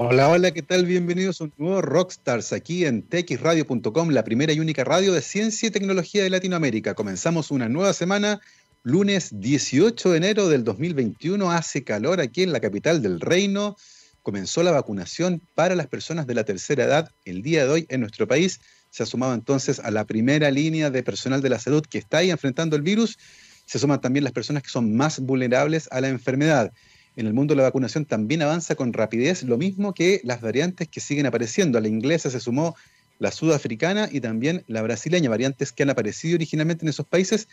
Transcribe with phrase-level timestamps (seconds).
[0.00, 0.86] Hola, hola, ¿qué tal?
[0.86, 5.66] Bienvenidos a un nuevo Rockstars aquí en txradio.com, la primera y única radio de ciencia
[5.66, 6.94] y tecnología de Latinoamérica.
[6.94, 8.40] Comenzamos una nueva semana,
[8.84, 11.50] lunes 18 de enero del 2021.
[11.50, 13.74] Hace calor aquí en la capital del reino.
[14.22, 18.00] Comenzó la vacunación para las personas de la tercera edad el día de hoy en
[18.02, 18.60] nuestro país.
[18.90, 22.18] Se ha sumado entonces a la primera línea de personal de la salud que está
[22.18, 23.18] ahí enfrentando el virus.
[23.66, 26.72] Se suman también las personas que son más vulnerables a la enfermedad
[27.18, 31.00] en el mundo la vacunación también avanza con rapidez, lo mismo que las variantes que
[31.00, 31.76] siguen apareciendo.
[31.76, 32.76] A la inglesa se sumó
[33.18, 37.48] la sudafricana y también la brasileña, variantes que han aparecido originalmente en esos países,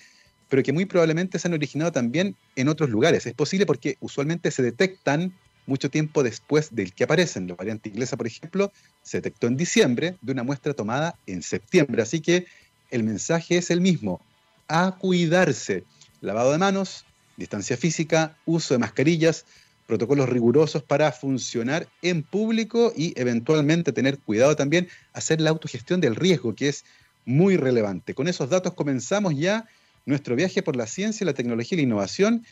[0.50, 3.26] pero que muy probablemente se han originado también en otros lugares.
[3.26, 5.34] Es posible porque usualmente se detectan
[5.66, 7.48] mucho tiempo después del que aparecen.
[7.48, 12.04] La variante inglesa, por ejemplo, se detectó en diciembre de una muestra tomada en septiembre.
[12.04, 12.46] Así que
[12.92, 14.22] el mensaje es el mismo,
[14.68, 15.86] a cuidarse.
[16.22, 17.04] Lavado de manos,
[17.38, 19.46] distancia física, uso de mascarillas,
[19.86, 26.16] protocolos rigurosos para funcionar en público y eventualmente tener cuidado también, hacer la autogestión del
[26.16, 26.86] riesgo, que es
[27.26, 28.14] muy relevante.
[28.14, 29.68] Con esos datos comenzamos ya
[30.06, 32.46] nuestro viaje por la ciencia, la tecnología y la innovación.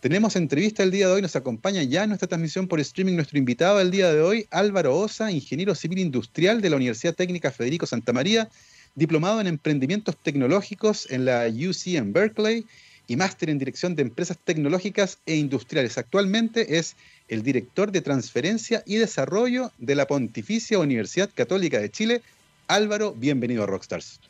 [0.00, 3.38] Tenemos entrevista el día de hoy, nos acompaña ya en nuestra transmisión por streaming nuestro
[3.38, 7.86] invitado del día de hoy, Álvaro Osa, ingeniero civil industrial de la Universidad Técnica Federico
[7.86, 8.48] Santa María,
[8.94, 12.66] diplomado en emprendimientos tecnológicos en la UC en Berkeley
[13.10, 15.98] y máster en dirección de empresas tecnológicas e industriales.
[15.98, 16.94] Actualmente es
[17.26, 22.22] el director de transferencia y desarrollo de la Pontificia Universidad Católica de Chile.
[22.68, 24.20] Álvaro, bienvenido a Rockstars.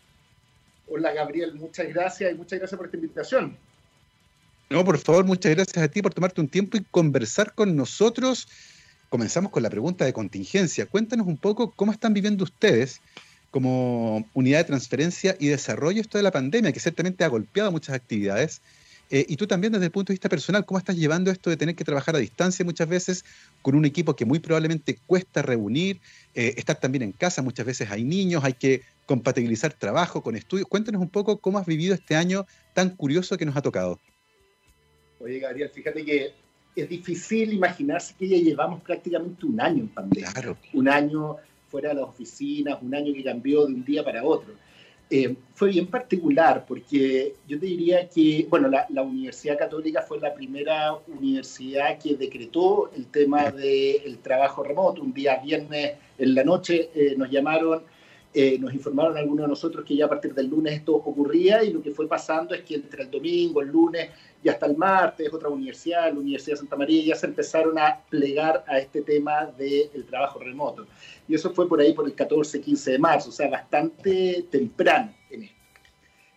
[0.88, 3.54] Hola Gabriel, muchas gracias y muchas gracias por esta invitación.
[4.70, 8.48] No, por favor, muchas gracias a ti por tomarte un tiempo y conversar con nosotros.
[9.10, 10.86] Comenzamos con la pregunta de contingencia.
[10.86, 13.02] Cuéntanos un poco cómo están viviendo ustedes
[13.50, 17.94] como unidad de transferencia y desarrollo esto de la pandemia, que ciertamente ha golpeado muchas
[17.94, 18.62] actividades.
[19.12, 21.56] Eh, y tú también desde el punto de vista personal, ¿cómo estás llevando esto de
[21.56, 23.24] tener que trabajar a distancia muchas veces
[23.60, 26.00] con un equipo que muy probablemente cuesta reunir,
[26.36, 30.68] eh, estar también en casa, muchas veces hay niños, hay que compatibilizar trabajo con estudios?
[30.68, 33.98] Cuéntanos un poco cómo has vivido este año tan curioso que nos ha tocado.
[35.18, 36.32] Oye, Gabriel, fíjate que
[36.76, 40.32] es difícil imaginarse que ya llevamos prácticamente un año en pandemia.
[40.32, 40.56] Claro.
[40.72, 41.36] Un año
[41.70, 44.52] fuera de las oficinas, un año que cambió de un día para otro.
[45.12, 50.32] Eh, fue bien particular porque yo te diría que, bueno, la, Universidad Católica fue la
[50.32, 55.02] primera universidad que decretó el tema del trabajo remoto.
[55.02, 57.82] Un día viernes en la noche eh, nos llamaron
[58.32, 61.72] eh, nos informaron algunos de nosotros que ya a partir del lunes esto ocurría y
[61.72, 64.10] lo que fue pasando es que entre el domingo, el lunes
[64.42, 68.00] y hasta el martes, otra universidad, la Universidad de Santa María, ya se empezaron a
[68.08, 70.86] plegar a este tema del trabajo remoto.
[71.26, 75.12] Y eso fue por ahí por el 14, 15 de marzo, o sea, bastante temprano
[75.28, 75.56] en esto.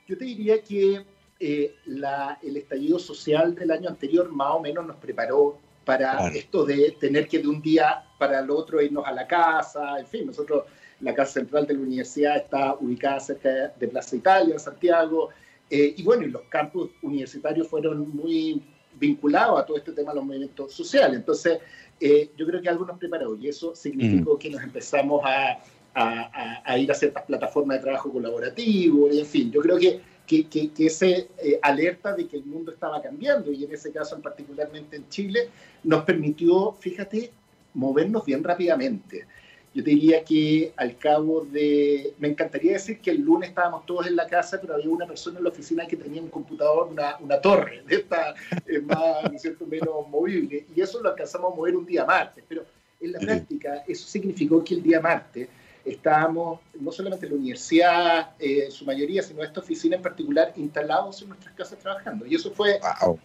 [0.07, 1.05] Yo te diría que
[1.39, 6.95] eh, el estallido social del año anterior más o menos nos preparó para esto de
[6.99, 10.63] tener que de un día para el otro irnos a la casa, en fin, nosotros
[11.03, 15.29] la casa central de la universidad está ubicada cerca de Plaza Italia, en Santiago.
[15.69, 18.61] Eh, y bueno, y los campus universitarios fueron muy
[18.99, 21.17] vinculados a todo este tema de los movimientos sociales.
[21.17, 21.59] Entonces,
[21.99, 24.37] eh, yo creo que algo nos preparó y eso significó mm.
[24.37, 25.59] que nos empezamos a,
[25.93, 30.47] a, ir a ciertas plataformas de trabajo colaborativo, y en fin, yo creo que, que,
[30.47, 34.95] que, ese eh, alerta de que el mundo estaba cambiando y en ese caso particularmente
[34.95, 35.49] en Chile
[35.83, 37.31] nos permitió, fíjate,
[37.73, 39.27] movernos bien rápidamente.
[39.73, 42.13] Yo te diría que al cabo de...
[42.19, 45.39] Me encantaría decir que el lunes estábamos todos en la casa, pero había una persona
[45.39, 48.35] en la oficina que tenía un computador, una, una torre, de esta
[48.67, 50.65] eh, más, ¿no cierto?, menos movible.
[50.75, 52.43] Y eso lo alcanzamos a mover un día martes.
[52.47, 52.65] Pero
[53.01, 55.49] en la práctica eso significó que el día martes
[55.85, 60.53] estábamos, no solamente en la universidad, eh, en su mayoría, sino esta oficina en particular,
[60.55, 62.25] instalados en nuestras casas trabajando.
[62.25, 62.79] Y eso fue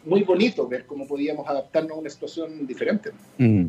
[0.04, 3.12] muy bonito ver cómo podíamos adaptarnos a una situación diferente.
[3.36, 3.66] Mm.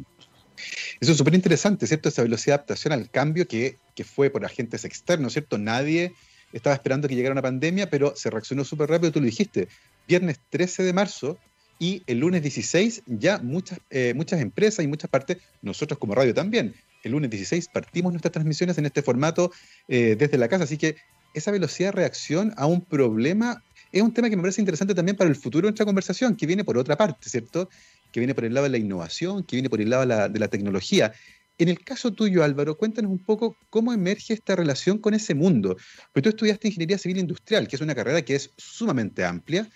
[1.00, 2.10] Eso es súper interesante, ¿cierto?
[2.10, 5.58] Esa velocidad de adaptación al cambio que, que fue por agentes externos, ¿cierto?
[5.58, 6.14] Nadie
[6.52, 9.68] estaba esperando que llegara una pandemia, pero se reaccionó súper rápido, tú lo dijiste.
[10.08, 11.38] Viernes 13 de marzo
[11.78, 16.34] y el lunes 16 ya muchas, eh, muchas empresas y muchas partes, nosotros como radio
[16.34, 19.52] también, el lunes 16 partimos nuestras transmisiones en este formato
[19.88, 20.98] eh, desde la casa, así que
[21.34, 25.16] esa velocidad de reacción a un problema es un tema que me parece interesante también
[25.16, 27.70] para el futuro de nuestra conversación, que viene por otra parte, ¿cierto?
[28.12, 30.48] Que viene por el lado de la innovación, que viene por el lado de la,
[30.48, 31.14] tecnología.
[31.58, 35.76] En el caso tuyo, Álvaro, cuéntanos un poco cómo emerge esta relación con ese mundo.
[36.14, 39.68] Porque tú estudiaste Ingeniería Civil Industrial, que es una carrera que es sumamente amplia,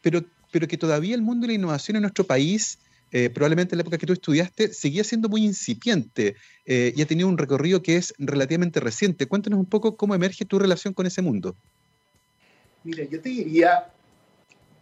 [0.00, 2.78] pero, pero que todavía el mundo de la innovación en nuestro país,
[3.12, 7.06] eh, probablemente en la época que tú estudiaste, seguía siendo muy incipiente eh, y ha
[7.06, 9.26] tenido un recorrido que es relativamente reciente.
[9.26, 11.54] Cuéntanos un poco cómo emerge tu relación con ese mundo.
[12.82, 13.90] Mira, yo te diría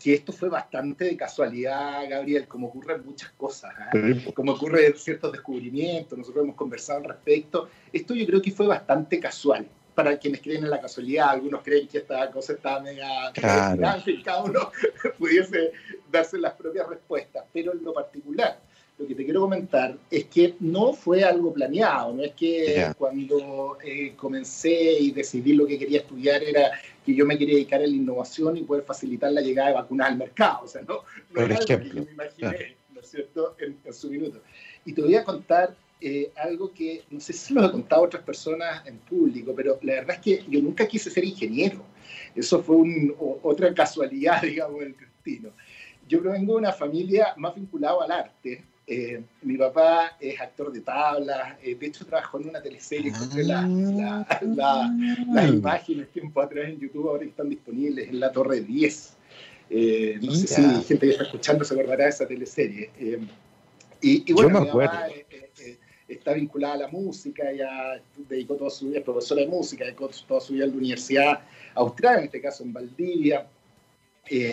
[0.05, 4.31] que esto fue bastante de casualidad, Gabriel, como ocurren muchas cosas, ¿eh?
[4.35, 7.71] como ocurren ciertos descubrimientos, nosotros hemos conversado al respecto.
[7.91, 9.67] Esto yo creo que fue bastante casual.
[9.95, 14.03] Para quienes creen en la casualidad, algunos creen que esta cosa está mega claro.
[14.05, 14.71] y cada uno
[15.19, 15.73] pudiese
[16.12, 17.45] darse las propias respuestas.
[17.51, 18.59] Pero en lo particular,
[18.99, 23.79] lo que te quiero comentar es que no fue algo planeado, no es que cuando
[23.83, 26.73] eh, comencé y decidí lo que quería estudiar era
[27.05, 30.09] que yo me quería dedicar a la innovación y poder facilitar la llegada de vacunas
[30.09, 31.03] al mercado, o sea, no,
[31.33, 34.41] no algo que me imaginé, ¿no es cierto?, en, su minuto.
[34.85, 38.06] Y te voy a contar eh, algo que no sé si lo he contado a
[38.06, 41.85] otras personas en público, pero la verdad es que yo nunca quise ser ingeniero.
[42.35, 45.51] Eso fue un, otra casualidad, digamos, del destino.
[46.09, 50.81] Yo provengo de una familia más vinculada al arte, eh, mi papá es actor de
[50.81, 53.13] tablas, eh, de hecho trabajó en una teleserie,
[53.51, 54.27] ah.
[55.33, 59.17] las imágenes tiempo atrás en YouTube ahora están disponibles en la Torre 10.
[59.71, 62.91] Eh, no sé si gente que está escuchando se acordará de esa teleserie.
[64.03, 65.09] y, bueno, mi papá
[66.07, 70.11] está vinculada a la música, ella dedicó toda su vida, es profesora de música, dedicó
[70.29, 71.41] toda su vida a la Universidad
[71.75, 73.47] Austral, en este caso en Valdivia.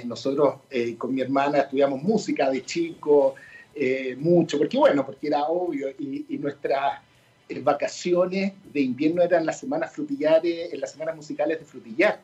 [0.06, 0.56] nosotros
[0.98, 3.36] con mi hermana estudiamos música de chico,
[3.74, 7.00] eh, mucho, porque bueno, porque era obvio y, nuestras
[7.48, 12.22] eh, vacaciones de invierno eran las semanas frutillares, en las semanas musicales de frutillar.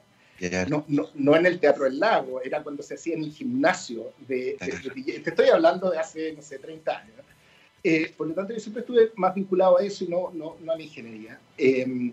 [0.67, 4.11] No, no, no, en el Teatro del Lago, era cuando se hacía en el gimnasio
[4.27, 5.23] de, frutillar.
[5.23, 7.15] Te estoy hablando de hace, no sé, 30 años.
[7.83, 10.71] Eh, por lo tanto, yo siempre estuve más vinculado a eso y no, no, no
[10.71, 11.39] a la ingeniería.
[11.57, 12.11] Em,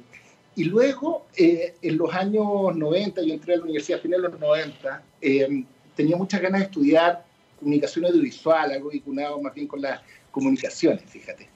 [0.56, 4.40] y luego, en los años 90, yo entré a la universidad a finales de los
[4.40, 5.66] 90, em,
[5.96, 7.24] tenía muchas ganas de estudiar
[7.64, 10.00] comunicación audiovisual, algo vinculado más bien con las
[10.31, 11.49] comunicaciones, fíjate.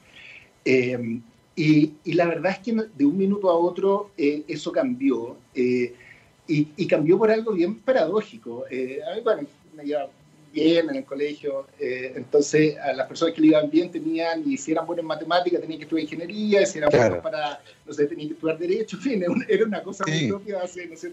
[0.65, 1.21] Eh,
[1.55, 5.95] y, y, la verdad es que de un minuto a otro eh, eso cambió, eh,
[6.47, 8.65] y, y, cambió por algo bien paradójico.
[8.65, 10.09] a mí, bueno, me iba
[10.53, 14.73] bien en el colegio, entonces a las personas que le iban bien tenían, y si
[14.73, 18.29] eran buenos en matemáticas, tenían que estudiar ingeniería, si eran buenos para, no sé, tenían
[18.29, 21.13] que estudiar derecho, en fin, era una cosa muy propia hace, ¿no sé,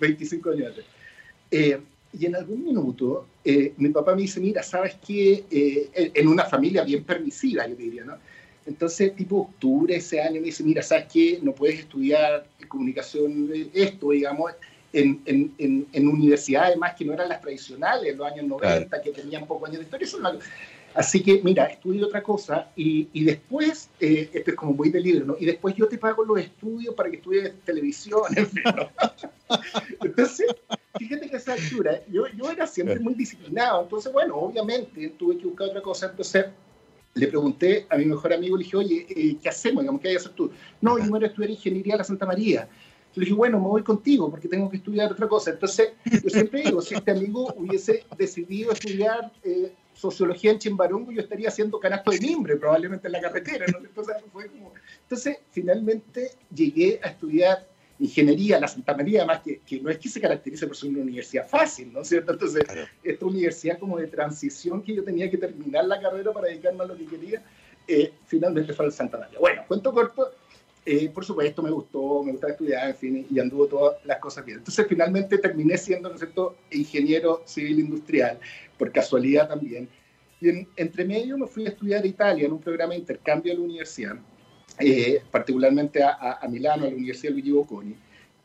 [0.00, 0.74] 25 años.
[1.50, 1.80] Eh,
[2.12, 5.44] y en algún minuto eh, mi papá me dice, mira, ¿sabes qué?
[5.50, 8.14] Eh, en una familia bien permisiva, yo diría, ¿no?
[8.66, 11.38] Entonces, tipo octubre ese año, me dice, mira, ¿sabes qué?
[11.40, 14.52] No puedes estudiar comunicación, esto, digamos,
[14.92, 19.12] en, en, en, universidades más que no eran las tradicionales, en los años 90, que
[19.12, 20.04] tenían pocos años de historia.
[20.04, 20.18] Eso
[20.94, 25.00] Así que, mira, estudio otra cosa y, y después, eh, esto es como muy de
[25.00, 25.36] libro, ¿no?
[25.38, 28.90] Y después yo te pago los estudios para que estudies televisión, en fin, ¿no?
[30.02, 30.46] Entonces,
[30.98, 35.38] fíjate que a esa altura, yo, yo era siempre muy disciplinado, entonces, bueno, obviamente tuve
[35.38, 36.46] que buscar otra cosa, entonces
[37.16, 39.82] le pregunté a mi mejor amigo, le dije, oye, eh, ¿qué hacemos?
[39.82, 40.50] Digamos, ¿qué hay que hacer tú?
[40.82, 42.68] No, yo a estudiar ingeniería a la Santa María.
[43.14, 45.50] Le dije, bueno, me voy contigo porque tengo que estudiar otra cosa.
[45.50, 51.22] Entonces, yo siempre digo, si este amigo hubiese decidido estudiar eh, sociología en Chimbarongo, yo
[51.22, 53.64] estaría haciendo canasto de mimbre probablemente en la carretera.
[53.66, 54.74] Entonces, fue como...
[55.00, 57.66] Entonces, finalmente llegué a estudiar
[57.98, 61.00] ingeniería, la Santa María, además que, que, no es que se caracterice por ser una
[61.00, 62.32] universidad fácil, ¿no es cierto?
[62.32, 62.64] Entonces,
[63.02, 66.86] esta universidad como de transición que yo tenía que terminar la carrera para dedicarme a
[66.86, 67.42] lo que quería,
[67.88, 69.38] eh, finalmente fue el Santa María.
[69.38, 70.32] Bueno, cuento corto,
[70.84, 74.44] eh, por supuesto me gustó, me gustaba estudiar, en fin, y anduvo todas las cosas
[74.44, 74.58] bien.
[74.58, 78.38] Entonces, finalmente terminé siendo, ¿no es cierto?, ingeniero civil industrial,
[78.78, 79.88] por casualidad también.
[80.40, 83.52] Y en, entre medio me fui a estudiar a Italia en un programa de intercambio
[83.52, 84.16] de la universidad
[84.78, 87.94] eh, particularmente a, a, Milano, a la Universidad Luigi Bocconi.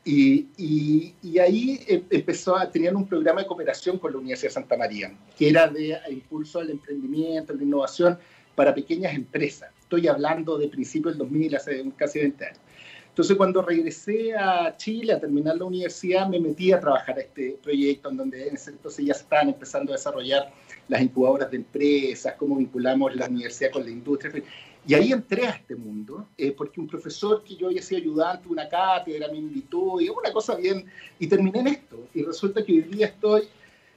[0.04, 4.50] Y, y, y, ahí em, empezó a tener un programa de cooperación con la Universidad
[4.50, 8.18] de Santa María, que era de impulso al emprendimiento, a la innovación
[8.56, 9.70] para pequeñas empresas.
[9.80, 12.60] Estoy hablando de principios del 2000, hace casi 20 años.
[13.12, 17.58] Entonces, cuando regresé a Chile a terminar la universidad, me metí a trabajar a este
[17.62, 20.50] proyecto en donde entonces ya estaban empezando a desarrollar
[20.88, 24.42] las incubadoras de empresas, cómo vinculamos la universidad con la industria.
[24.88, 28.48] Y ahí entré a este mundo, eh, porque un profesor que yo había sido ayudante
[28.48, 30.86] una cátedra me invitó y una cosa bien,
[31.20, 32.08] y terminé en esto.
[32.14, 33.44] Y resulta que hoy día estoy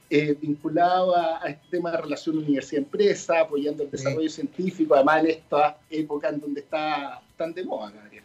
[0.09, 5.79] eh, vinculado a, este tema de relación universidad-empresa, apoyando el desarrollo científico, además en esta
[5.89, 8.23] época en donde está tan de moda, Gabriel.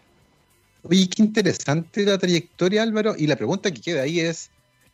[0.83, 4.50] Oye, qué interesante la trayectoria, Álvaro, y la pregunta que queda ahí es,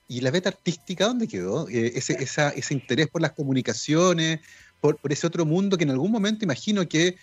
[0.06, 1.68] ¿y la beta artística dónde quedó?
[1.68, 4.40] Eh, ese, esa, ese interés por las comunicaciones,
[4.80, 7.16] por, por ese otro mundo que en algún momento imagino que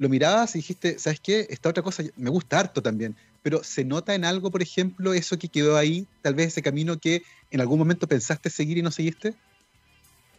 [0.00, 1.46] lo mirabas y dijiste, ¿sabes qué?
[1.50, 5.38] Esta otra cosa me gusta harto también, pero ¿se nota en algo, por ejemplo, eso
[5.38, 8.90] que quedó ahí, tal vez ese camino que en algún momento pensaste seguir y no
[8.90, 9.34] seguiste?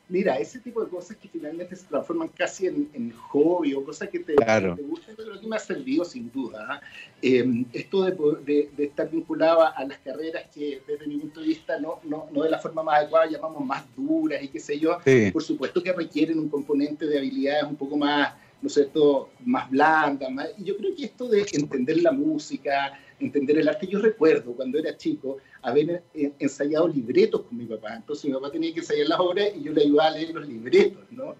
[0.09, 4.19] Mira, ese tipo de cosas que finalmente se transforman casi en, hobby o cosas que
[4.19, 4.75] te, claro.
[4.75, 6.65] te gustan, pero que me ha servido sin duda.
[6.67, 6.81] ¿ah?
[7.21, 11.79] Em, esto de, de, estar vinculado a las carreras que desde mi punto de vista
[11.79, 14.97] no, no, no de la forma más adecuada llamamos más duras y qué sé yo,
[15.31, 19.69] por supuesto que requieren un componente de habilidades un poco más, ¿no es cierto?, más
[19.69, 20.29] blanda.
[20.29, 24.53] Más, y yo creo que esto de entender la música, entender el arte, yo recuerdo
[24.53, 27.95] cuando era chico, haber eh, ensayado libretos con mi papá.
[27.95, 30.47] Entonces mi papá tenía que ensayar las obras y yo le ayudaba a leer los
[30.47, 31.35] libretos, ¿no?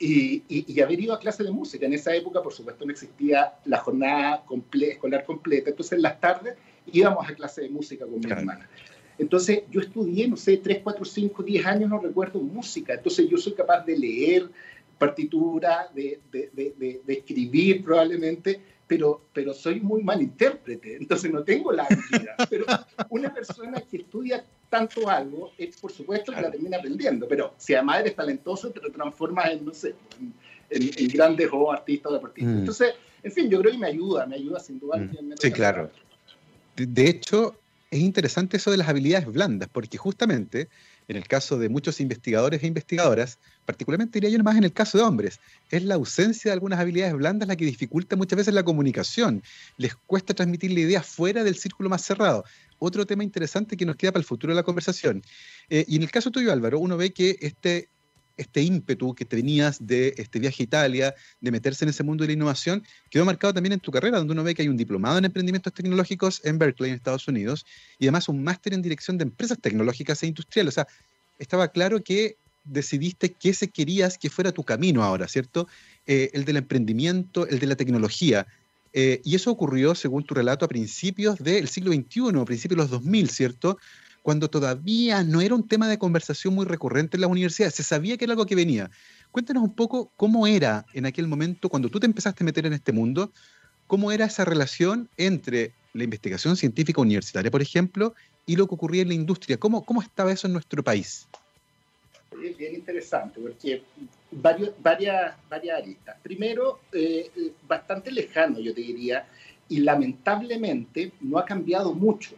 [0.00, 1.84] Y, y, haber ido a clase de música.
[1.84, 5.70] En esa época, por supuesto, no existía la jornada escolar completa.
[5.70, 6.54] Entonces, en las tardes
[6.86, 8.68] íbamos a clase de música con mi hermana.
[9.18, 12.94] Entonces, yo estudié, no sé, 3, 4, 5, 10 años, no recuerdo música.
[12.94, 14.48] Entonces, yo soy capaz de leer
[14.98, 21.44] partitura, de, de, de, de escribir probablemente, pero, pero soy muy mal intérprete, entonces no
[21.44, 22.34] tengo la habilidad.
[22.48, 22.64] Pero
[23.10, 27.74] una persona que estudia tanto algo, es, por supuesto que la termina aprendiendo, pero si
[27.74, 29.94] además eres talentoso, te lo transformas en, no sé,
[30.70, 32.54] en, en, grandes o artistas o deportistas.
[32.54, 32.58] Mm.
[32.58, 34.96] Entonces, en fin, yo creo que me ayuda, me ayuda sin duda.
[34.96, 35.34] Mm.
[35.38, 35.90] Sí, claro.
[36.76, 37.56] De hecho,
[37.90, 40.68] es interesante eso de las habilidades blandas, porque justamente
[41.08, 43.38] en el caso de muchos investigadores e investigadoras,
[43.68, 47.12] particularmente diría yo más en el caso de hombres, es la ausencia de algunas habilidades
[47.12, 49.42] blandas la que dificulta muchas veces la comunicación.
[49.76, 52.44] Les cuesta transmitir la idea fuera del círculo más cerrado.
[52.78, 55.22] Otro tema interesante que nos queda para el futuro de la conversación.
[55.68, 57.90] Eh, y en el caso tuyo, Álvaro, uno ve que este
[58.38, 62.28] este ímpetu que tenías de este viaje a Italia, de meterse en ese mundo de
[62.28, 65.18] la innovación, quedó marcado también en tu carrera, donde uno ve que hay un diplomado
[65.18, 67.66] en emprendimientos tecnológicos en Berkeley, en Estados Unidos,
[67.98, 70.72] y además un máster en dirección de empresas tecnológicas e industriales.
[70.72, 70.86] O sea,
[71.40, 72.36] estaba claro que
[72.68, 75.68] decidiste que ese querías que fuera tu camino ahora, ¿cierto?
[76.06, 78.46] Eh, el del emprendimiento, el de la tecnología.
[78.92, 82.82] Eh, y eso ocurrió, según tu relato, a principios del siglo XXI, a principios de
[82.82, 83.78] los 2000, ¿cierto?
[84.28, 88.18] cuando todavía no era un tema de conversación muy recurrente en las universidades, se sabía
[88.18, 88.90] que era algo que venía.
[89.30, 92.74] Cuéntanos un poco cómo era en aquel momento, cuando tú te empezaste a meter en
[92.74, 93.32] este mundo,
[93.86, 99.00] cómo era esa relación entre la investigación científica universitaria, por ejemplo, y lo que ocurría
[99.00, 99.56] en la industria.
[99.56, 101.26] ¿Cómo, cómo estaba eso en nuestro país?
[102.42, 103.82] Es bien interesante, porque
[104.30, 106.16] varios, varias, varias aristas.
[106.22, 109.26] Primero, eh, eh, bastante lejano, yo te diría,
[109.68, 112.34] y lamentablemente no ha cambiado mucho.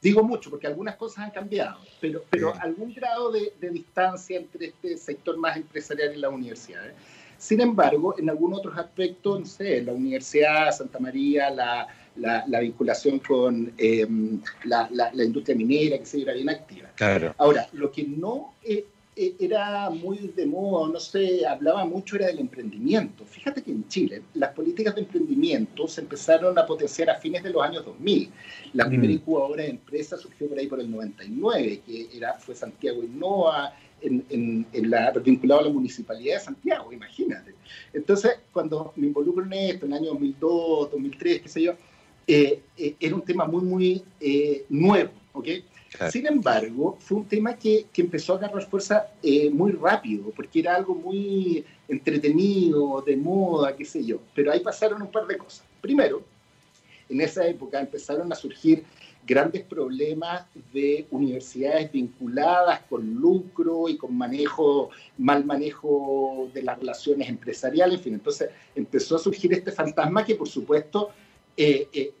[0.00, 4.96] Digo mucho porque algunas cosas han cambiado, pero, pero algún grado de, distancia entre este
[4.96, 6.94] sector más empresarial y las universidades.
[7.38, 11.86] Sin embargo, en algunos otros aspectos, no sé, la Universidad Santa María, la,
[12.16, 16.90] la, vinculación con em, la, la, industria minera, que se era bien activa.
[16.94, 17.34] Claro.
[17.38, 22.28] Ahora, lo que no eh, eh, era muy de moda, no sé, hablaba mucho era
[22.28, 23.24] del emprendimiento.
[23.26, 27.50] Fíjate que en Chile las políticas de emprendimiento se empezaron a potenciar a fines de
[27.50, 28.30] los años 2000.
[28.72, 29.16] La primera mm.
[29.16, 34.66] incubadora de empresas surgió por ahí por el 99, que era, fue Santiago Innova, en,
[34.72, 37.54] en, la, vinculado a la municipalidad de Santiago, imagínate.
[37.92, 41.74] Entonces, cuando me involucro en esto, en el año 2002, 2003, qué sé yo,
[42.26, 44.02] eh, eh, era un tema muy, muy
[44.70, 45.48] nuevo, ¿ok?
[46.10, 50.60] Sin embargo, fue un tema que, que empezó a agarrar fuerza eh, muy rápido, porque
[50.60, 54.18] era algo muy entretenido, de moda, qué sé yo.
[54.34, 55.64] Pero ahí pasaron un par de cosas.
[55.80, 56.22] Primero,
[57.08, 58.84] en esa época empezaron a surgir
[59.24, 67.28] grandes problemas de universidades vinculadas con lucro y con manejo, mal manejo de las relaciones
[67.28, 68.14] empresariales, en fin.
[68.14, 71.10] Entonces empezó a surgir este fantasma que, por supuesto,
[71.56, 72.12] eh, eh,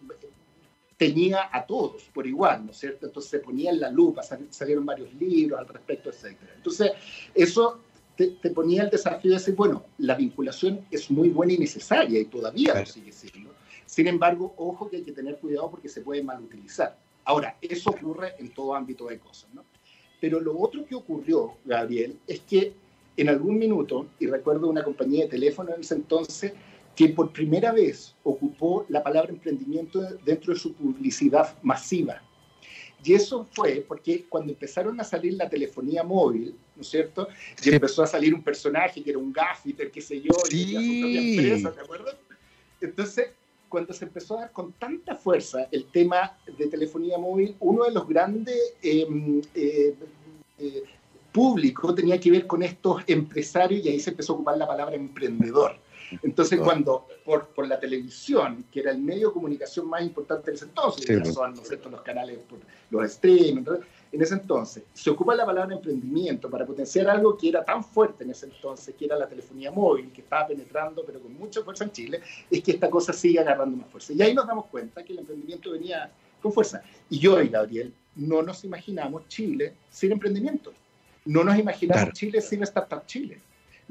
[1.02, 3.06] tenía a todos por igual, ¿no es cierto?
[3.06, 6.36] Entonces se ponía en la lupa, salieron varios libros al respecto, etc.
[6.54, 6.92] Entonces,
[7.34, 7.80] eso
[8.16, 12.26] te, ponía el desafío de decir, bueno, la vinculación es muy buena y necesaria y
[12.26, 13.50] todavía lo sigue siendo.
[13.84, 16.96] Sin embargo, ojo que hay que tener cuidado porque se puede mal utilizar.
[17.24, 19.64] Ahora, eso ocurre en todo ámbito de cosas, ¿no?
[20.20, 22.74] Pero lo otro que ocurrió, Gabriel, es que
[23.16, 26.52] en algún minuto, y recuerdo una compañía de teléfono en ese entonces,
[26.94, 32.22] que por primera vez ocupó la palabra emprendimiento dentro de su publicidad masiva.
[33.04, 37.28] Y eso fue porque cuando empezaron a salir la telefonía móvil, ¿no es cierto?
[37.64, 40.80] Y empezó a salir un personaje que era un gaffiter, qué sé yo, y tenía
[40.80, 42.16] su propia empresa, ¿te acuerdas?
[42.80, 43.30] Entonces,
[43.68, 47.92] cuando se empezó a dar con tanta fuerza el tema de telefonía móvil, uno de
[47.92, 49.94] los grandes em, eh,
[50.58, 50.82] eh,
[51.32, 54.94] públicos tenía que ver con estos empresarios y ahí se empezó a ocupar la palabra
[54.94, 55.76] emprendedor.
[56.22, 60.56] Entonces, cuando por, por, la televisión, que era el medio de comunicación más importante en
[60.56, 61.34] ese entonces, pues.
[61.34, 61.54] son
[61.90, 62.58] los canales, por,
[62.90, 63.64] los streaming,
[64.12, 68.24] en ese entonces, se ocupa la palabra emprendimiento para potenciar algo que era tan fuerte
[68.24, 71.84] en ese entonces, que era la telefonía móvil, que estaba penetrando, pero con mucha fuerza
[71.84, 74.12] en Chile, es que esta cosa sigue agarrando más fuerza.
[74.12, 76.10] Y ahí nos damos cuenta que el emprendimiento venía
[76.42, 76.82] con fuerza.
[77.08, 80.72] Y yo y Gabriel no nos imaginamos Chile sin emprendimiento.
[81.24, 83.40] No nos imaginamos Chile sin Startup Chile.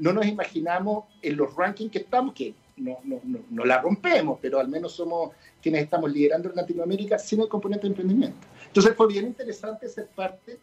[0.02, 4.58] No nos imaginamos en los rankings que estamos, que no, no, no, la rompemos, pero
[4.58, 5.30] al menos somos
[5.62, 8.36] quienes estamos liderando en Latinoamérica sin el componente de emprendimiento.
[8.66, 10.58] Entonces fue bien interesante ser parte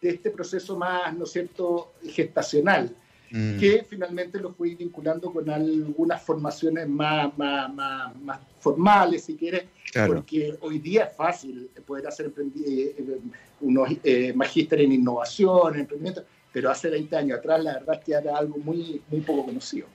[0.00, 2.94] de este proceso más, ¿no es cierto?, gestacional,
[3.32, 3.58] mm.
[3.58, 9.64] que finalmente lo fui vinculando con algunas formaciones más, más, más, formales, si quieres,
[10.06, 12.32] porque hoy día es fácil poder hacer
[12.64, 13.18] eh,
[13.60, 16.24] unos eh, magíster en innovación, en emprendimiento,
[16.54, 19.88] pero hace 20 años atrás la verdad es que era algo muy, muy poco conocido.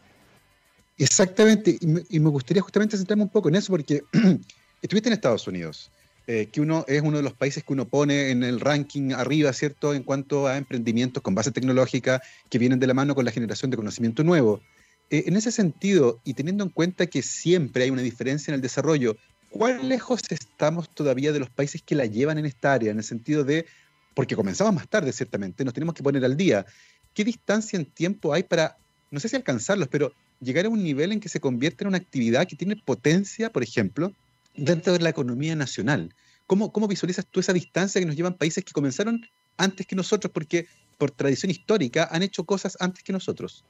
[0.97, 4.03] Exactamente, y me, gustaría justamente centrarme un poco en eso, porque
[4.81, 5.89] estuviste en Estados Unidos,
[6.27, 9.53] eh, que uno es uno de los países que uno pone en el ranking arriba,
[9.53, 13.31] ¿cierto?, en cuanto a emprendimientos con base tecnológica que vienen de la mano con la
[13.31, 14.61] generación de conocimiento nuevo.
[15.09, 18.61] Eh, en ese sentido, y teniendo en cuenta que siempre hay una diferencia en el
[18.61, 19.15] desarrollo,
[19.49, 22.91] ¿cuán lejos estamos todavía de los países que la llevan en esta área?
[22.91, 23.65] En el sentido de,
[24.13, 26.65] porque comenzamos más tarde, ciertamente, nos tenemos que poner al día.
[27.13, 28.77] ¿Qué distancia en tiempo hay para,
[29.11, 31.97] no sé si alcanzarlos, pero llegar a un nivel en que se convierte en una
[31.97, 34.13] actividad que tiene potencia, por ejemplo,
[34.55, 36.13] dentro de la economía nacional.
[36.47, 39.25] ¿Cómo, cómo visualizas tú esa distancia que nos llevan países que comenzaron
[39.57, 40.31] antes que nosotros?
[40.31, 43.63] Porque por tradición histórica han hecho cosas antes que nosotros.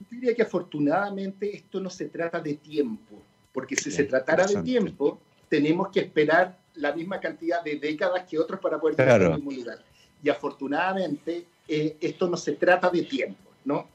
[0.00, 4.62] Yo diría que afortunadamente esto no se trata de tiempo, porque si se tratara de
[4.62, 9.34] tiempo, tenemos que esperar la misma cantidad de décadas que otros para poder llegar al
[9.34, 9.78] mismo lugar.
[10.22, 13.88] Y afortunadamente eh, esto no se trata de tiempo, ¿no?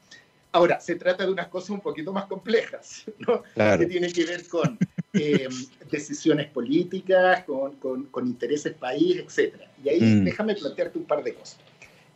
[0.50, 3.42] Ahora, se trata de unas cosas un poquito más complejas, ¿no?
[3.54, 4.78] que tienen que ver con
[5.12, 5.52] em,
[5.90, 9.54] decisiones políticas, con, con, intereses país, etc.
[9.84, 10.24] Y ahí mm.
[10.24, 11.58] déjame plantearte un par de cosas.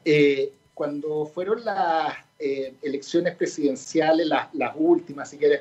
[0.05, 5.61] Eh, cuando fueron las eh, elecciones presidenciales, las, las, últimas, si quieres,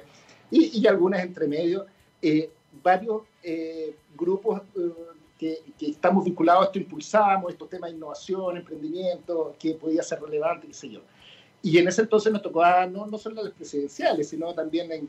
[0.50, 1.86] y, y algunas entre medio,
[2.74, 3.22] eh, varios
[4.16, 4.62] grupos
[5.38, 10.22] que, que, estamos vinculados a esto impulsamos estos temas de innovación, emprendimiento, que podía ser
[10.22, 11.02] relevante, qué sé yo.
[11.64, 15.08] Y en ese entonces nos tocó, no, no solo las presidenciales, sino también en,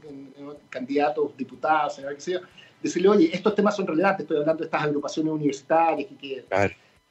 [0.68, 2.40] candidatos, diputados, qué sé yo,
[2.82, 6.10] decirle, oye, estos temas son relevantes, estoy hablando de estas agrupaciones universitarias.
[6.10, 6.44] Y que...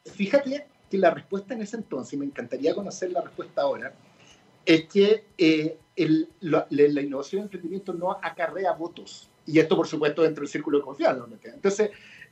[0.05, 3.93] Fíjate que la respuesta en ese entonces, y me encantaría conocer la respuesta ahora,
[4.65, 9.30] es que eh, el, la, la, innovación y el emprendimiento no acarrea votos.
[9.45, 11.25] Y esto, por supuesto, dentro del círculo de confianza.
[11.43, 11.91] Entonces,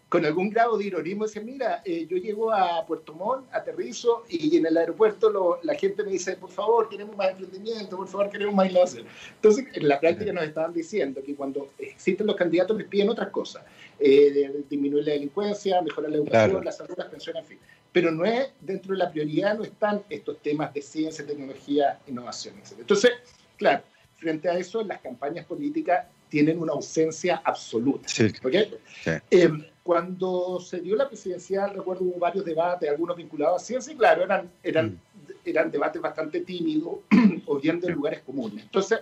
[0.10, 4.58] con algún grado de ironismo, decía, mira, eh, yo llego a Puerto Montt, aterrizo y
[4.58, 8.56] en el aeropuerto la gente me dice, por favor, queremos más emprendimiento, por favor, queremos
[8.56, 9.06] más innovación.
[9.36, 13.30] Entonces, en la práctica nos estaban diciendo que cuando existen los candidatos les piden otras
[13.30, 13.64] cosas,
[14.00, 17.60] eh, disminuir la delincuencia, mejorar la educación, la salud, las pensiones, en fin.
[17.92, 22.56] Pero no es, dentro de la prioridad no están estos temas de ciencia, tecnología, innovación,
[22.58, 22.80] etc.
[22.80, 23.12] Entonces,
[23.58, 23.84] claro,
[24.16, 28.08] frente a eso, las campañas políticas tienen una ausencia absoluta.
[28.08, 28.28] Sí.
[28.44, 28.74] ¿okay?
[29.04, 29.12] sí.
[29.32, 33.96] Em, cuando se dio la presidencial, recuerdo hubo varios debates, algunos vinculados a ciencia, y
[33.96, 35.32] claro, eran, eran, mm.
[35.46, 37.00] eran debates bastante tímidos
[37.48, 38.66] o bien de lugares comunes.
[38.66, 39.00] Entonces,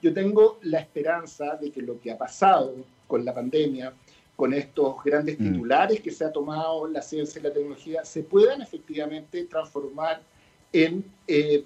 [0.00, 3.92] yo tengo la esperanza de que lo que ha pasado con la pandemia,
[4.36, 5.52] con estos grandes mm.
[5.52, 10.22] titulares que se ha tomado la ciencia y la tecnología, se puedan efectivamente transformar
[10.72, 11.64] en, eh,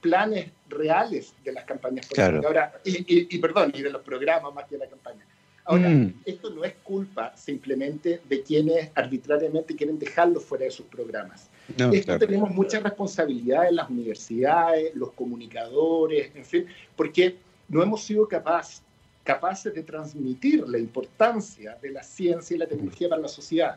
[0.00, 2.44] planes reales de las campañas políticas.
[2.44, 5.24] Ahora, y, y, perdón, y de los programas más que de la campaña.
[5.66, 6.22] Ahora, mm.
[6.24, 11.50] esto no es culpa simplemente de quienes arbitrariamente quieren dejarlo fuera de sus programas.
[11.92, 17.36] esto tenemos mucha responsabilidad en las universidades, los comunicadores, en fin, porque
[17.68, 18.80] no hemos sido capaz,
[19.24, 23.76] capaces de transmitir la importancia de la ciencia y la tecnología para la sociedad.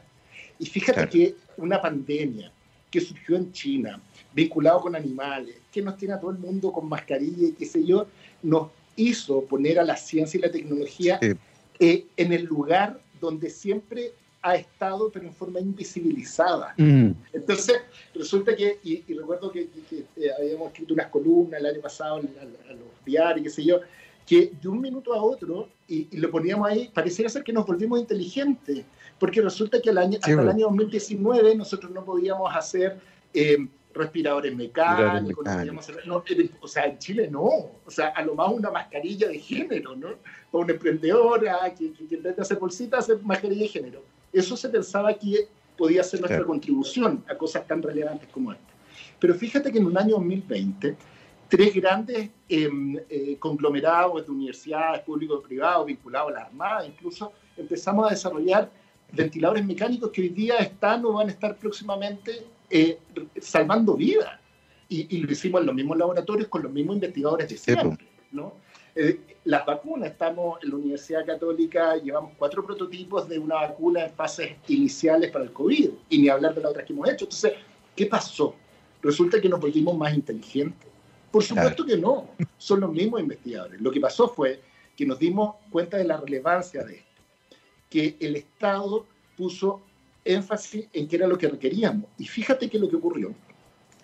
[0.60, 2.52] Y fíjate que una pandemia
[2.89, 4.02] que surgió en China,
[4.34, 7.84] vinculado con animales, que nos tiene a todo el mundo con mascarilla y qué sé
[7.84, 8.08] yo,
[8.41, 11.19] nos hizo poner a la ciencia y la tecnología
[11.80, 16.73] eh, en el lugar donde siempre ha estado, pero en forma invisibilizada.
[16.78, 17.12] Mm.
[17.34, 17.82] Entonces,
[18.13, 22.19] resulta que, y, recuerdo que, eh, habíamos escrito unas columnas el año pasado a,
[22.73, 23.82] los diarios, qué sé yo,
[24.25, 27.99] que de un minuto a otro, y, lo poníamos ahí, pareciera ser que nos volvimos
[27.99, 28.86] inteligentes,
[29.19, 32.99] porque resulta que el año, hasta el año 2019 nosotros no podíamos hacer
[33.34, 33.58] eh,
[33.93, 35.45] respiradores mecánicos,
[36.05, 36.23] no,
[36.62, 40.10] o sea, en Chile no, o sea, a lo más una mascarilla de género, ¿no?
[40.51, 44.03] O una emprendedora que, que, vez de hacer bolsitas, hace mascarilla de género.
[44.32, 48.73] Eso se pensaba que podía ser nuestra contribución a cosas tan relevantes como esta.
[49.19, 50.95] Pero fíjate que en un año 2020,
[51.49, 57.33] tres grandes em, eh, conglomerados de universidades públicos y privados vinculados a la Armada, incluso
[57.57, 58.69] empezamos a desarrollar
[59.12, 62.99] ventiladores mecánicos que hoy día están o van a estar próximamente eh,
[63.41, 64.39] salvando vidas.
[64.91, 68.07] Y, lo hicimos en los mismos laboratorios con los mismos investigadores de siempre.
[68.31, 68.53] ¿no?
[68.95, 74.12] Eh, las vacunas, estamos en la Universidad Católica, llevamos cuatro prototipos de una vacuna en
[74.13, 77.25] fases iniciales para el COVID, y ni hablar de las otras que hemos hecho.
[77.25, 77.53] Entonces,
[77.95, 78.55] ¿qué pasó?
[79.01, 80.88] resulta que nos volvimos más inteligentes.
[81.32, 83.80] Por supuesto que no, son los mismos investigadores.
[83.82, 84.62] Lo que pasó fue
[84.96, 87.22] que nos dimos cuenta de la relevancia de esto,
[87.89, 89.06] que el Estado
[89.38, 89.82] puso
[90.26, 92.06] énfasis en qué era lo que requeríamos.
[92.18, 93.34] Y fíjate que lo que ocurrió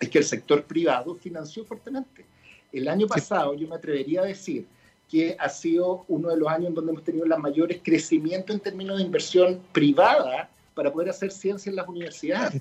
[0.00, 2.24] es que el sector privado financió fuertemente.
[2.72, 4.66] El año pasado yo me atrevería a decir
[5.08, 8.60] que ha sido uno de los años en donde hemos tenido los mayores crecimientos en
[8.60, 12.60] términos de inversión privada para poder hacer ciencia en las universidades.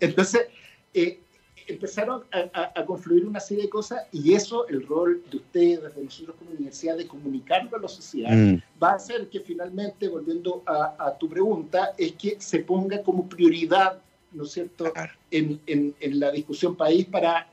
[0.00, 0.46] Entonces,
[0.94, 1.20] eh,
[1.72, 6.36] empezaron a, confluir una serie de cosas y eso, el rol de ustedes, de nosotros
[6.38, 8.62] como universidad, de comunicarlo a la sociedad, mm.
[8.82, 13.98] va a hacer que finalmente, volviendo a, tu pregunta, es que se ponga como prioridad,
[14.32, 14.92] ¿no es cierto?,
[15.30, 17.48] en, en, la discusión país para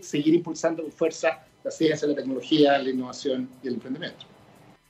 [0.00, 4.31] seguir impulsando con fuerza la ciencia, la tecnología, la innovación y el emprendimiento.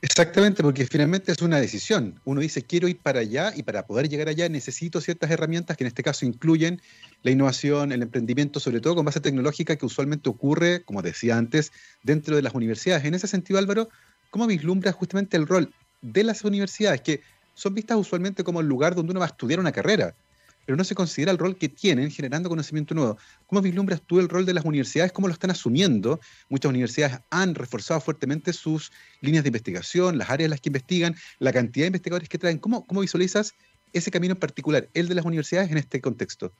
[0.03, 2.19] Exactamente, porque finalmente es una decisión.
[2.25, 5.85] Uno dice, quiero ir para allá y para poder llegar allá necesito ciertas herramientas que
[5.85, 6.81] en este caso incluyen
[7.21, 11.71] la innovación, el emprendimiento, sobre todo con base tecnológica que usualmente ocurre, como decía antes,
[12.01, 13.05] dentro de las universidades.
[13.05, 13.87] En ese sentido, Álvaro,
[14.29, 17.21] ¿cómo vislumbra justamente el rol de las universidades que
[17.53, 20.17] son vistas usualmente como el lugar donde uno va a estudiar una carrera?
[20.65, 23.17] Pero no se considera el rol que tienen generando conocimiento nuevo.
[23.47, 25.11] ¿Cómo vislumbras tú el rol de las universidades?
[25.11, 26.19] ¿Cómo lo están asumiendo?
[26.49, 31.15] Muchas universidades han reforzado fuertemente sus líneas de investigación, las áreas en las que investigan,
[31.39, 32.57] la cantidad de investigadores que traen.
[32.57, 33.53] ¿Cómo, cómo visualizas
[33.91, 36.51] ese camino en particular, el de las universidades en este contexto?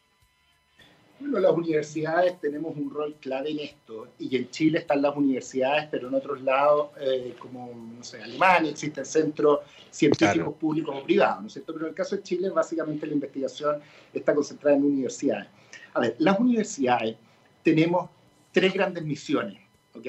[1.24, 5.88] Bueno, las universidades tenemos un rol clave en esto, y en Chile están las universidades,
[5.90, 9.60] pero en otros lados, eh, como, no sé, Alemania, existen centros
[9.90, 11.72] científicos públicos o privados, ¿no es cierto?
[11.72, 13.80] Pero en el caso de Chile, básicamente la investigación
[14.14, 15.48] está concentrada en universidades.
[15.94, 17.16] A ver, las universidades
[17.64, 18.10] tenemos
[18.52, 19.62] tres grandes misiones,
[19.96, 20.08] ¿ok?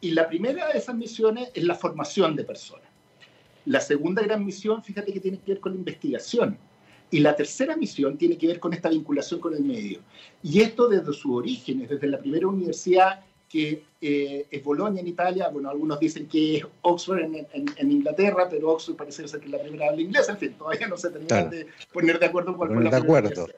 [0.00, 2.88] Y la primera de esas misiones es la formación de personas.
[3.66, 6.58] La segunda gran misión, fíjate que tiene que ver con la investigación
[7.10, 10.00] y la tercera misión tiene que ver con esta vinculación con el medio.
[10.42, 15.48] Y esto desde sus orígenes, desde la primera universidad que eh, es Bolonia en Italia,
[15.48, 19.52] bueno, algunos dicen que es Oxford en, en, Inglaterra, pero Oxford parece ser que es
[19.52, 22.72] la primera habla inglesa, en fin, todavía no se termina de poner de acuerdo cuál
[22.72, 23.48] fue la de acuerdo.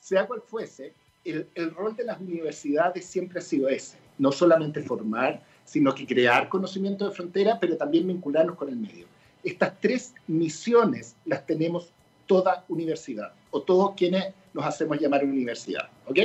[0.00, 4.82] Sea cual fuese, el, el rol de las universidades siempre ha sido ese, no solamente
[4.82, 9.06] formar, sino que crear conocimiento de frontera, pero también vincularnos con el medio.
[9.44, 11.92] Estas tres misiones las tenemos
[12.30, 15.88] toda universidad o todos quienes nos hacemos llamar universidad.
[16.06, 16.18] ¿ok?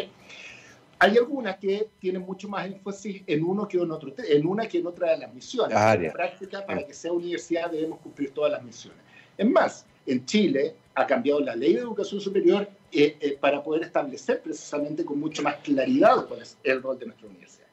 [1.00, 4.78] Hay algunas que tienen mucho más énfasis en uno que en otro, en una que
[4.78, 5.76] en otra de las misiones.
[5.76, 9.00] En práctica, para que sea universidad debemos cumplir todas las misiones.
[9.36, 13.82] Es más, en Chile ha cambiado la ley de educación superior eh, eh, para poder
[13.82, 17.66] establecer precisamente con mucho más claridad cuál es el rol de nuestra universidad.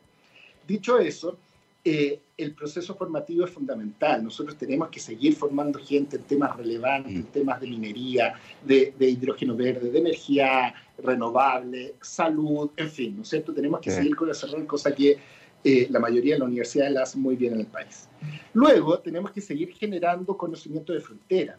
[0.66, 1.37] Dicho eso,
[1.85, 4.23] eh, el proceso formativo es fundamental.
[4.23, 7.33] Nosotros tenemos que seguir formando gente en temas relevantes, en mm.
[7.33, 13.53] temas de minería, de, hidrógeno verde, de energía renovable, salud, en fin, ¿no es cierto?
[13.53, 15.18] Tenemos que seguir con ese rol, cosa que
[15.64, 18.09] eh, la mayoría de las universidades la hacen muy bien en el país.
[18.55, 21.59] Luego, tenemos que seguir generando conocimiento de frontera.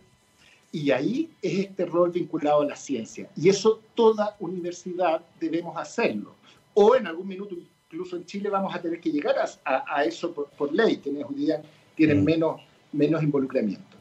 [0.71, 3.29] Y ahí es este rol vinculado a la ciencia.
[3.35, 6.35] Y eso toda universidad debemos hacerlo.
[6.73, 7.55] O en algún minuto
[7.93, 11.61] incluso en Chile vamos a tener que llegar a, eso por, ley, quienes judías
[11.95, 12.25] tienen mm.
[12.25, 13.97] menos, menos involucramiento.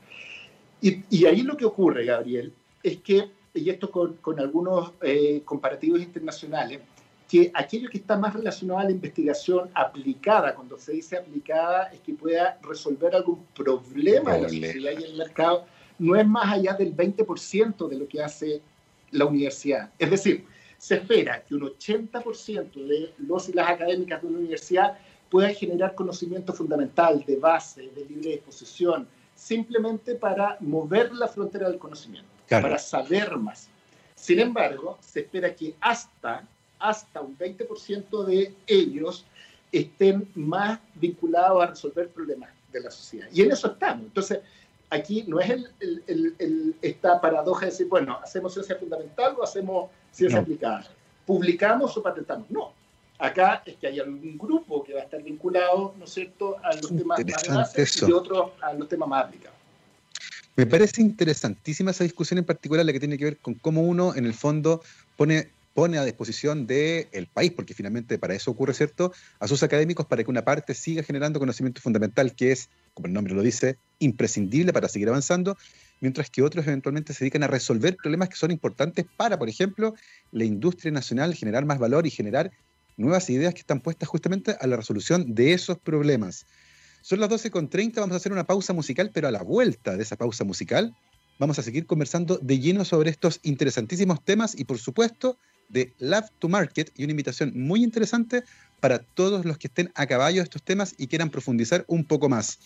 [0.81, 2.53] Y, ahí lo que ocurre, Gabriel,
[2.83, 6.81] es que, y esto con, con algunos eh, comparativos internacionales,
[7.29, 12.01] que aquello que está más relacionado a la investigación aplicada, cuando se dice aplicada, es
[12.01, 15.67] que pueda resolver algún problema de la sociedad y el mercado,
[15.99, 18.63] no es más allá del 20% de lo que hace
[19.13, 19.91] la universidad.
[19.99, 20.47] Es decir,
[20.83, 24.99] se espera que un 80% de los y las académicas de una universidad
[25.31, 31.79] puedan generar conocimiento fundamental, de base, de libre disposición, simplemente para mover la frontera del
[31.79, 33.69] conocimiento, para saber más.
[34.17, 36.49] Sin embargo, se espera que hasta,
[36.81, 39.25] hasta un 20% de ellos
[39.71, 43.29] estén más vinculados a resolver problemas de la sociedad.
[43.33, 44.07] Y en eso estamos.
[44.07, 44.41] Entonces,
[44.91, 50.41] aquí no es el, esta paradoja de decir, bueno, hacemos ciencia fundamental o hacemos ciencia
[50.41, 50.87] aplicada.
[51.27, 52.51] ¿Publicamos o patentamos?
[52.51, 52.73] No.
[53.19, 56.75] Acá es que hay algún grupo que va a estar vinculado, ¿no es cierto?, a
[56.75, 59.57] los temas más básicos y otro a los temas más aplicados.
[60.57, 64.15] Me parece interesantísima esa discusión en particular, la que tiene que ver con cómo uno,
[64.15, 64.83] en el fondo,
[65.17, 70.07] pone pone a disposición del país, porque finalmente para eso ocurre, ¿cierto?, a sus académicos
[70.07, 73.79] para que una parte siga generando conocimiento fundamental que es, como el nombre lo dice,
[73.99, 75.57] imprescindible para seguir avanzando,
[76.03, 79.95] mientras que otros eventualmente se dedican a resolver problemas que son importantes para, por ejemplo,
[80.33, 82.51] la industria nacional, generar más valor y generar
[82.97, 86.45] nuevas ideas que están puestas justamente a la resolución de esos problemas.
[87.03, 90.17] Son las 12.30, vamos a hacer una pausa musical, pero a la vuelta de esa
[90.17, 90.95] pausa musical
[91.39, 95.39] vamos a seguir conversando de lleno sobre estos interesantísimos temas y, por supuesto,
[95.69, 98.43] de Love to Market y una invitación muy interesante
[98.81, 102.29] para todos los que estén a caballo de estos temas y quieran profundizar un poco
[102.29, 102.59] más.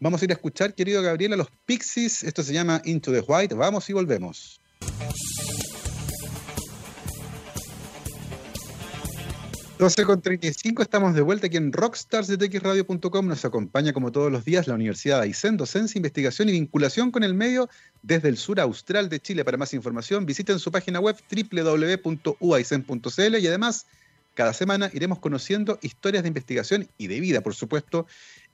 [0.00, 2.22] Vamos a ir a escuchar, querido Gabriel, a los Pixies.
[2.22, 3.56] Esto se llama Into the White.
[3.56, 4.60] Vamos y volvemos.
[9.78, 13.28] 12 con 35, estamos de vuelta aquí en Rockstars de TXRadio.com.
[13.28, 17.22] Nos acompaña como todos los días la Universidad de Aysén, docencia, investigación y vinculación con
[17.22, 17.68] el medio
[18.02, 19.44] desde el sur austral de Chile.
[19.44, 23.86] Para más información, visiten su página web www.uaisen.cl y además,
[24.34, 28.08] cada semana iremos conociendo historias de investigación y de vida, por supuesto,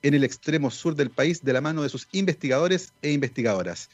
[0.05, 3.89] en el extremo sur del país de la mano de sus investigadores e investigadoras.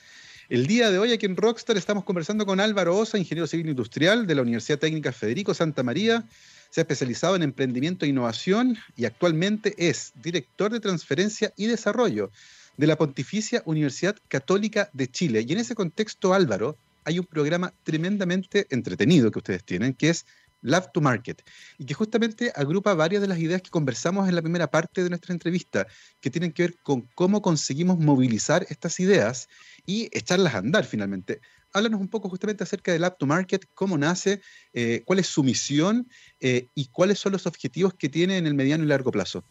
[0.49, 4.27] El día de hoy aquí en Rockstar estamos conversando con Álvaro Osa, ingeniero civil industrial
[4.27, 6.25] de la Universidad Técnica Federico Santa María
[6.71, 12.31] se ha especializado en emprendimiento e innovación y actualmente es director de transferencia y desarrollo
[12.77, 15.45] de la Pontificia Universidad Católica de Chile.
[15.47, 20.27] Y en ese contexto, Álvaro, hay un programa tremendamente entretenido que ustedes tienen, que es
[20.63, 21.43] Love to Market,
[21.79, 25.09] y que justamente agrupa varias de las ideas que conversamos en la primera parte de
[25.09, 25.87] nuestra entrevista,
[26.21, 29.49] que tienen que ver con cómo conseguimos movilizar estas ideas
[29.87, 31.41] y echarlas a andar finalmente
[31.73, 34.41] háblanos un poco justamente acerca del App to Market, cómo nace,
[34.73, 36.09] eh, cuál es su misión
[36.41, 39.45] eh, y cuáles son los objetivos que tiene en el mediano y largo plazo.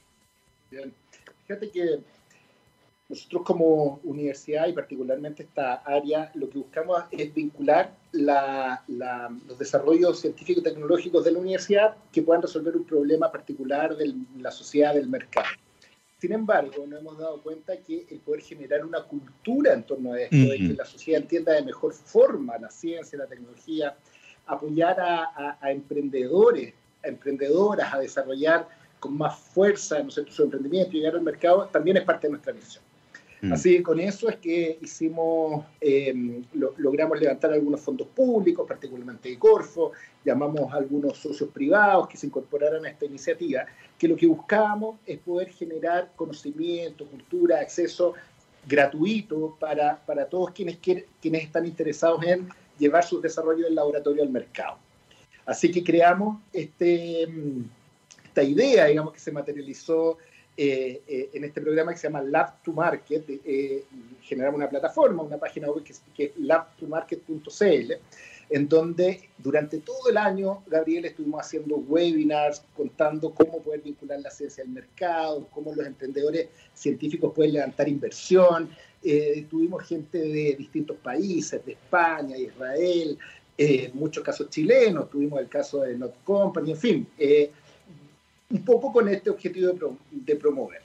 [0.72, 0.93] Bien,
[1.48, 2.00] fíjate que
[3.10, 10.62] nosotros como universidad y particularmente esta área, lo que buscamos es vincular los desarrollos científicos
[10.62, 15.08] y tecnológicos de la universidad que puedan resolver un problema particular de la sociedad, del
[15.08, 15.48] mercado.
[16.19, 20.22] Sin embargo, nos hemos dado cuenta que el poder generar una cultura en torno a
[20.22, 23.98] esto, de que la sociedad entienda de mejor forma la ciencia, la tecnología,
[24.45, 28.67] apoyar a, emprendedores, a emprendedoras a desarrollar
[29.00, 32.54] con más fuerza ¿no su emprendimiento y llegar al mercado, también es parte de nuestra
[32.54, 32.84] misión.
[33.41, 33.54] Mm.
[33.54, 36.41] Así que con eso es que hicimos, eh,
[36.78, 39.93] logramos levantar algunos fondos públicos, particularmente de Corfo,
[40.25, 43.65] llamamos a algunos socios privados que se incorporaran a esta iniciativa,
[43.97, 48.13] que lo que buscábamos es poder generar conocimiento, cultura, acceso
[48.67, 54.30] gratuito para, para todos quienes, quienes están interesados en llevar su desarrollo del laboratorio al
[54.30, 54.78] mercado.
[55.45, 57.28] Así que creamos este,
[58.23, 60.17] esta idea, digamos, que se materializó
[60.62, 63.86] eh, eh, en este programa que se llama Lab to Market, eh,
[64.22, 67.93] generamos una plataforma, una página web que, que es labtomarket.cl,
[68.50, 74.30] en donde durante todo el año, Gabriel, estuvimos haciendo webinars contando cómo poder vincular la
[74.30, 78.69] ciencia al mercado, cómo los emprendedores científicos pueden levantar inversión.
[79.50, 83.17] tuvimos gente de distintos países, de España, Israel,
[83.58, 87.08] en muchos casos chilenos, tuvimos el caso de Not Company, en fin
[88.51, 89.73] un poco con este objetivo
[90.12, 90.81] de, promover.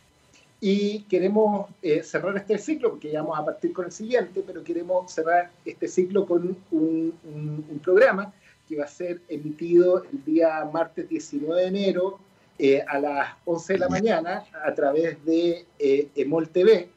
[0.61, 4.62] Y queremos eh, cerrar este ciclo, porque ya vamos a partir con el siguiente, pero
[4.62, 8.33] queremos cerrar este ciclo con un, programa
[8.68, 12.18] que va a ser emitido el día martes 19 de enero
[12.59, 16.88] eh, a las 11 de la mañana a través de eh, Emol TV,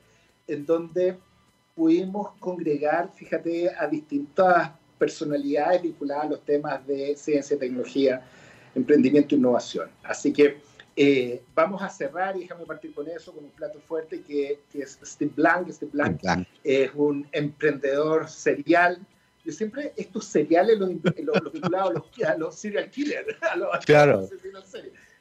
[0.48, 1.18] en donde
[1.76, 8.24] pudimos congregar, fíjate, a distintas personalidades vinculadas a los temas de ciencia y tecnología
[8.78, 9.90] emprendimiento e innovación.
[10.04, 10.58] Así que
[10.96, 15.00] eh, vamos a cerrar y déjame partir con eso, con un plato fuerte que, es
[15.04, 15.70] Steve Blank.
[15.72, 16.22] Steve Blank,
[16.64, 19.00] es un emprendedor serial.
[19.46, 24.28] Yo siempre estos seriales los, los, vinculados a los, serial killers, a los, claro.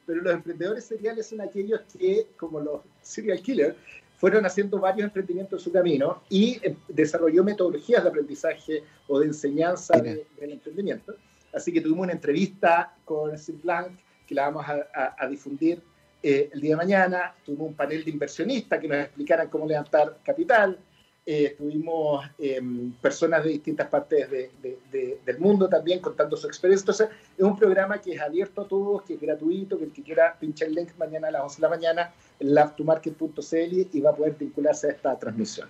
[0.07, 3.77] pero los emprendedores seriales son aquellos que, como los serial killers,
[4.17, 9.27] fueron haciendo varios emprendimientos en su camino y eh, desarrolló metodologías de aprendizaje o de
[9.27, 11.17] enseñanza del emprendimiento.
[11.57, 15.83] Así que tuvimos una entrevista con Steve Blank que la vamos a, difundir
[16.23, 17.35] eh, el día de mañana.
[17.45, 20.79] Tuvimos un panel de inversionistas que nos explicaran cómo levantar capital.
[21.25, 26.83] Eh, tuvimos em, personas de distintas partes del mundo también contando su experiencia.
[26.83, 30.03] Entonces, es un programa que es abierto a todos, que es gratuito, que el que
[30.03, 34.11] quiera pinchar el link mañana a las 11 de la mañana en labtomarket.cl y va
[34.11, 35.69] a poder vincularse a esta transmisión.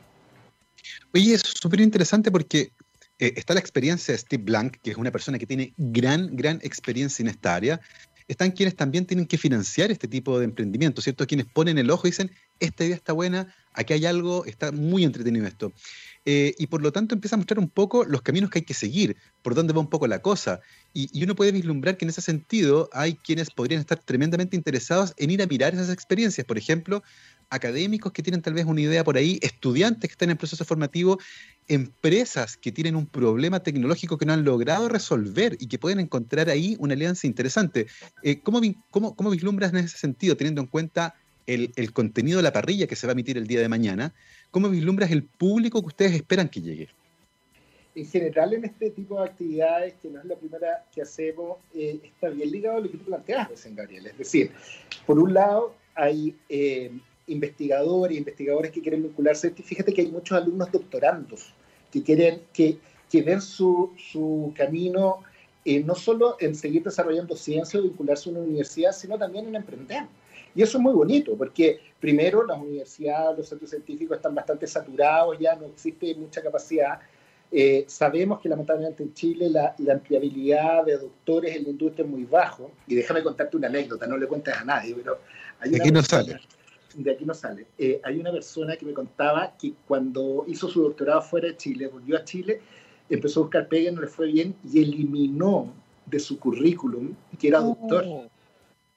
[1.14, 2.72] Oye, es súper interesante porque
[3.18, 6.58] eh, está la experiencia de Steve Blank, que es una persona que tiene gran, gran
[6.62, 7.80] experiencia en esta área.
[8.28, 11.26] Están quienes también tienen que financiar este tipo de emprendimiento, ¿cierto?
[11.26, 15.04] Quienes ponen el ojo y dicen, esta idea está buena, aquí hay algo, está muy
[15.04, 15.72] entretenido esto.
[16.24, 18.74] Eh, y por lo tanto empieza a mostrar un poco los caminos que hay que
[18.74, 20.60] seguir, por dónde va un poco la cosa.
[20.92, 25.14] Y, y, uno puede vislumbrar que en ese sentido hay quienes podrían estar tremendamente interesados
[25.18, 26.44] en ir a mirar esas experiencias.
[26.44, 27.04] Por ejemplo,
[27.50, 31.18] académicos que tienen tal vez una idea por ahí, estudiantes que están en proceso formativo,
[31.68, 36.48] empresas que tienen un problema tecnológico que no han logrado resolver y que pueden encontrar
[36.48, 37.86] ahí una alianza interesante.
[38.22, 41.14] Eh, ¿cómo, cómo, vislumbras en ese sentido, teniendo en cuenta
[41.46, 44.14] el, contenido de la parrilla que se va a emitir el día de mañana?
[44.50, 46.88] ¿Cómo vislumbras el público que ustedes esperan que llegue?
[47.94, 51.98] en general en este tipo de actividades, que no es la primera que hacemos, eh,
[52.04, 54.06] está bien ligado a lo que tú planteas Gabriel.
[54.08, 54.50] Es decir,
[55.06, 56.92] por un lado hay eh,
[57.26, 59.50] investigadores, investigadores que quieren vincularse.
[59.50, 61.52] Fíjate que hay muchos alumnos doctorandos
[61.90, 62.78] que quieren que,
[63.10, 65.22] que ven su, su camino
[65.68, 69.56] eh, no solo en seguir desarrollando ciencia o vincularse a una universidad, sino también en
[69.56, 70.04] emprender.
[70.54, 75.36] Y eso es muy bonito, porque primero las universidades, los centros científicos están bastante saturados,
[75.40, 77.00] ya no existe mucha capacidad.
[77.50, 82.10] Eh, sabemos que lamentablemente en Chile la, la, ampliabilidad de doctores en la industria es
[82.12, 82.70] muy bajo.
[82.86, 85.18] Y déjame contarte una anécdota, no le cuentes a nadie, pero...
[85.58, 86.38] Hay aquí no sale.
[86.96, 87.66] De aquí no sale.
[87.76, 91.88] Eh, hay una persona que me contaba que cuando hizo su doctorado fuera de Chile,
[91.88, 92.62] volvió a Chile,
[93.10, 95.72] empezó a buscar pega, no le fue bien y eliminó
[96.06, 98.04] de su currículum que era doctor.
[98.06, 98.30] Oh.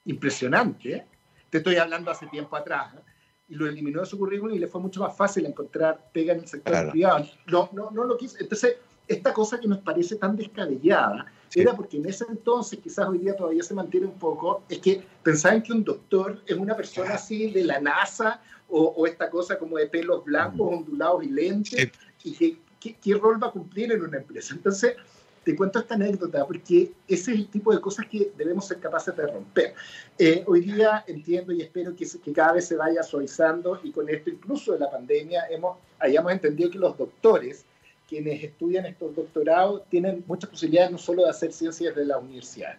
[0.05, 1.05] Impresionante, ¿eh?
[1.49, 2.93] Te estoy hablando hace tiempo atrás.
[2.95, 3.01] ¿eh?
[3.49, 6.39] Y lo eliminó de su currículum y le fue mucho más fácil encontrar pega en
[6.39, 7.25] el sector privado.
[7.47, 8.37] No, no, no lo quiso.
[8.39, 13.19] Entonces, esta cosa que nos parece tan descabellada era porque en ese entonces, quizás hoy
[13.19, 17.15] día todavía se mantiene un poco, es que pensaban que un doctor es una persona
[17.15, 21.89] así de la NASA o, o esta cosa como de pelos blancos, ondulados y lentes,
[22.23, 24.53] y que qué, rol va a cumplir en una empresa.
[24.55, 24.95] Entonces,
[25.43, 29.15] te cuento esta anécdota porque ese es el tipo de cosas que debemos ser capaces
[29.15, 29.73] de romper.
[30.17, 34.09] Eh, hoy día entiendo y espero que, que, cada vez se vaya suavizando y con
[34.09, 37.65] esto incluso de la pandemia hemos, hayamos entendido que los doctores,
[38.09, 42.75] quienes estudian estos doctorados, tienen muchas posibilidades no solo de hacer ciencias de la universidad.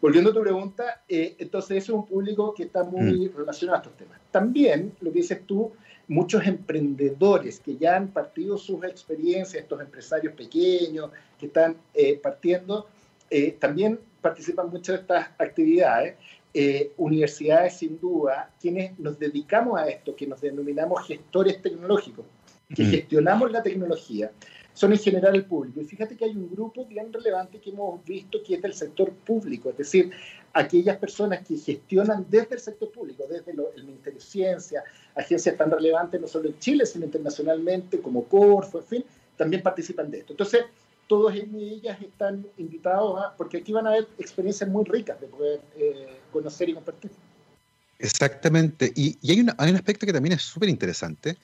[0.00, 3.36] Volviendo a tu pregunta, eh, entonces ese es un público que está muy mm.
[3.36, 4.20] relacionado a estos temas.
[4.30, 5.72] También, lo que dices tú,
[6.08, 12.88] muchos emprendedores que ya han partido sus experiencias, estos empresarios pequeños que están eh, partiendo,
[13.30, 16.16] eh, también participan mucho de estas actividades.
[16.56, 22.24] Eh, universidades, sin duda, quienes nos dedicamos a esto, que nos denominamos gestores tecnológicos,
[22.72, 24.30] que gestionamos la tecnología,
[24.74, 25.80] son en general el público.
[25.80, 29.10] Y fíjate que hay un grupo bien relevante que hemos visto que es del sector
[29.12, 30.10] público, es decir,
[30.52, 34.84] aquellas personas que gestionan desde el sector público, desde el Ministerio de Ciencia,
[35.14, 39.04] agencias tan relevantes no solo en Chile, sino internacionalmente, como Corfo, en fin,
[39.36, 40.32] también participan de esto.
[40.32, 40.64] Entonces,
[41.06, 45.60] todos ellas están invitados a, porque aquí van a haber experiencias muy ricas de poder
[45.76, 47.10] eh, conocer y compartir.
[47.98, 48.92] Exactamente.
[48.94, 51.36] Y, hay, hay, un aspecto que también es súper interesante,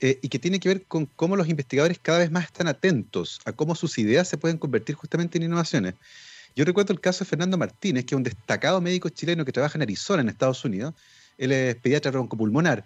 [0.00, 3.40] eh, y que tiene que ver con cómo los investigadores cada vez más están atentos
[3.46, 5.94] a cómo sus ideas se pueden convertir justamente en innovaciones.
[6.54, 9.78] Yo recuerdo el caso de Fernando Martínez, que es un destacado médico chileno que trabaja
[9.78, 10.94] en Arizona, en Estados Unidos.
[11.38, 12.84] Él es pediatra broncopulmonar.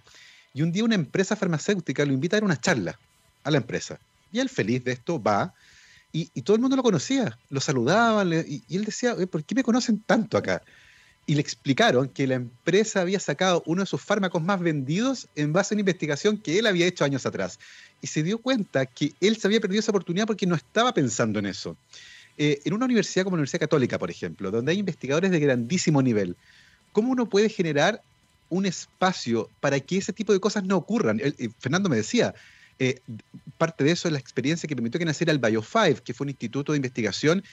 [0.55, 2.99] Y un día una empresa farmacéutica lo invita a dar una charla
[3.45, 3.99] a la empresa.
[4.33, 5.55] Y él feliz de esto va.
[6.13, 8.33] Y, todo el mundo lo conocía, lo saludaban.
[8.33, 10.63] y, y, él decía, ¿por qué me conocen tanto acá?
[11.27, 15.53] Y le explicaron que la empresa había sacado uno de sus fármacos más vendidos en
[15.53, 17.59] base a una investigación que él había hecho años atrás.
[18.01, 21.39] Y se dio cuenta que él se había perdido esa oportunidad porque no estaba pensando
[21.39, 21.77] en eso.
[22.37, 26.03] Eh, en una universidad como la Universidad Católica, por ejemplo, donde hay investigadores de grandísimo
[26.03, 26.37] nivel,
[26.93, 28.03] ¿cómo uno puede generar
[28.49, 31.21] un espacio para que ese tipo de cosas no ocurran?
[31.61, 32.35] Fernando me decía,
[32.81, 32.99] eh,
[33.59, 36.31] parte de eso es la experiencia que permitió que naciera el Bio5, que fue un
[36.31, 37.45] instituto de investigación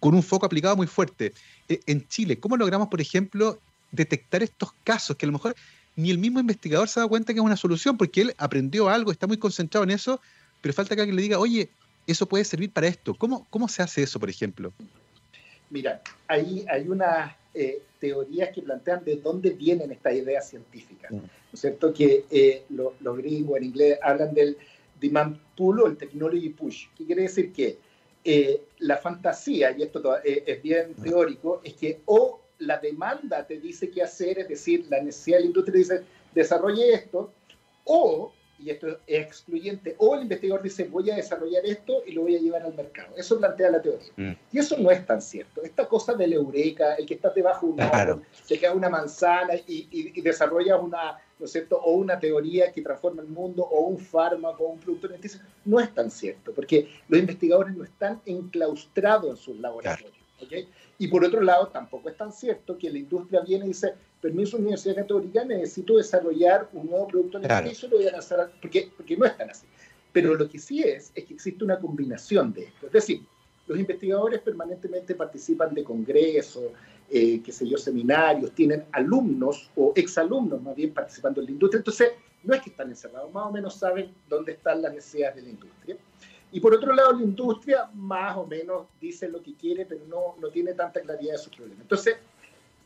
[0.00, 1.32] con un foco aplicado muy fuerte.
[1.68, 5.54] E, en Chile, ¿cómo logramos, por ejemplo, detectar estos casos que a lo mejor
[5.96, 9.10] ni el mismo investigador se da cuenta que es una solución porque él aprendió algo,
[9.10, 10.20] está muy concentrado en eso,
[10.60, 11.70] pero falta que alguien le diga, oye,
[12.06, 13.14] eso puede servir para esto.
[13.14, 14.72] ¿Cómo, cómo se hace eso, por ejemplo?
[15.70, 21.10] Mira, ahí hay unas eh, teorías que plantean de dónde vienen estas ideas científicas.
[21.10, 21.16] Mm.
[21.16, 21.92] ¿No es cierto?
[21.92, 24.56] Que eh, los gringos en inglés hablan del
[25.00, 26.86] demand pull o el technology push.
[26.96, 27.52] ¿Qué quiere decir?
[27.52, 27.78] Que
[28.28, 33.60] eh, la fantasía, y esto eh, es bien teórico, es que o la demanda te
[33.60, 36.02] dice qué hacer, es decir, la necesidad de la industria dice,
[36.34, 37.32] desarrolle esto,
[37.84, 42.22] o, y esto es excluyente, o el investigador dice, voy a desarrollar esto y lo
[42.22, 43.14] voy a llevar al mercado.
[43.16, 44.12] Eso plantea la teoría.
[44.16, 44.32] Mm.
[44.52, 45.62] Y eso no es tan cierto.
[45.62, 49.54] Esta cosa del eureka, el que está debajo de un árbol, se queda una manzana
[49.66, 51.76] y, y, y desarrolla una ¿no es cierto?
[51.76, 55.40] O una teoría que transforma el mundo, o un fármaco, o un producto alimenticio.
[55.64, 60.12] No es tan cierto, porque los investigadores no están enclaustrados en sus laboratorios.
[60.98, 64.56] Y por otro lado, tampoco es tan cierto que la industria viene y dice, permiso
[64.56, 69.26] Universidad Católica, necesito desarrollar un nuevo producto alimenticio, lo voy a lanzar, porque, porque no
[69.26, 69.66] es tan así.
[70.12, 72.86] Pero lo que sí es, es que existe una combinación de esto.
[72.86, 73.22] Es decir,
[73.66, 76.64] los investigadores permanentemente participan de congresos,
[77.10, 81.78] eh, qué sé yo, seminarios, tienen alumnos o exalumnos más bien participando en la industria.
[81.78, 82.12] Entonces,
[82.42, 85.48] no es que están encerrados, más o menos saben dónde están las necesidades de la
[85.48, 85.96] industria.
[86.52, 90.36] Y por otro lado, la industria más o menos dice lo que quiere, pero no,
[90.40, 91.82] no tiene tanta claridad de sus problemas.
[91.82, 92.16] Entonces,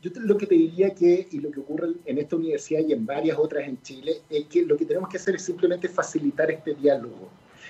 [0.01, 3.05] yo lo que te diría que, y lo que ocurre en esta universidad y en
[3.05, 6.73] varias otras en Chile, es que lo que tenemos que hacer es simplemente facilitar este
[6.73, 7.29] diálogo.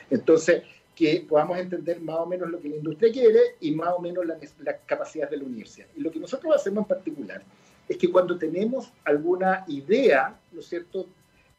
[0.09, 0.63] Entonces,
[0.95, 4.25] que podamos entender más o menos lo que la industria quiere y más o menos
[4.25, 5.88] las la capacidades de la universidad.
[5.95, 7.43] Y lo que nosotros hacemos en particular
[7.88, 11.07] es que cuando tenemos alguna idea, ¿no es cierto?,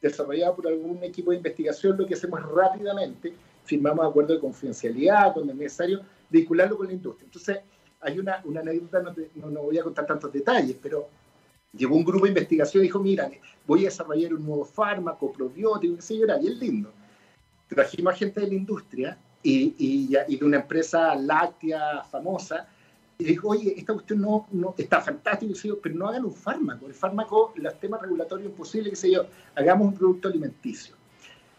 [0.00, 3.32] desarrollada por algún equipo de investigación, lo que hacemos es rápidamente
[3.64, 6.00] firmamos acuerdos de confidencialidad cuando es necesario
[6.30, 7.26] vincularlo con la industria.
[7.26, 7.58] Entonces,
[8.02, 9.02] hay una, una anécdota,
[9.36, 11.08] no, no, voy a contar tantos detalles, pero
[11.72, 13.30] llegó un grupo de investigación y dijo, mira,
[13.66, 16.92] voy a desarrollar un nuevo fármaco, probiótico, qué sé yo, era bien lindo.
[17.68, 22.68] Trajimos a gente de la industria y, y, de una empresa láctea famosa
[23.18, 26.86] y dijo, oye, esta cuestión no, no está fantástico, pero no hagan un fármaco.
[26.86, 30.96] El fármaco, los temas regulatorios imposibles, qué sé yo, hagamos un producto alimenticio.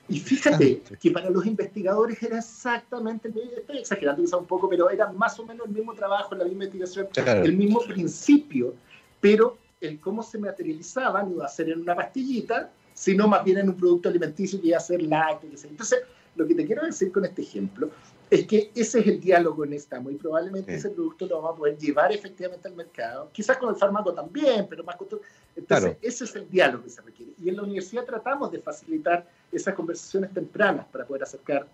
[0.10, 5.12] Y fíjate que para los investigadores era exactamente, estoy exagerando quizá un poco, pero era
[5.12, 8.76] más o menos el mismo trabajo, la misma investigación, el mismo principio,
[9.22, 13.60] pero el cómo se materializaba no iba a ser en una pastillita, sino más bien
[13.60, 15.50] en un producto alimenticio que iba a ser lácteo.
[15.70, 16.00] Entonces,
[16.36, 17.90] lo que te quiero decir con este ejemplo
[18.34, 21.58] es que ese es el diálogo en esta, muy probablemente ese producto lo vamos a
[21.58, 25.22] poder llevar efectivamente al mercado, quizás con el fármaco también, pero más costoso.
[25.56, 27.32] Entonces, ese es el diálogo que se requiere.
[27.44, 31.68] Y en la universidad tratamos de facilitar esas conversaciones tempranas para poder acercar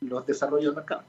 [0.00, 1.04] los desarrollos del mercado.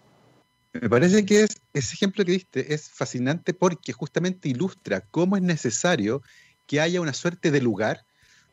[0.74, 5.42] Me parece que es, ese ejemplo que diste es fascinante porque justamente ilustra cómo es
[5.42, 6.22] necesario
[6.68, 8.06] que haya una suerte de lugar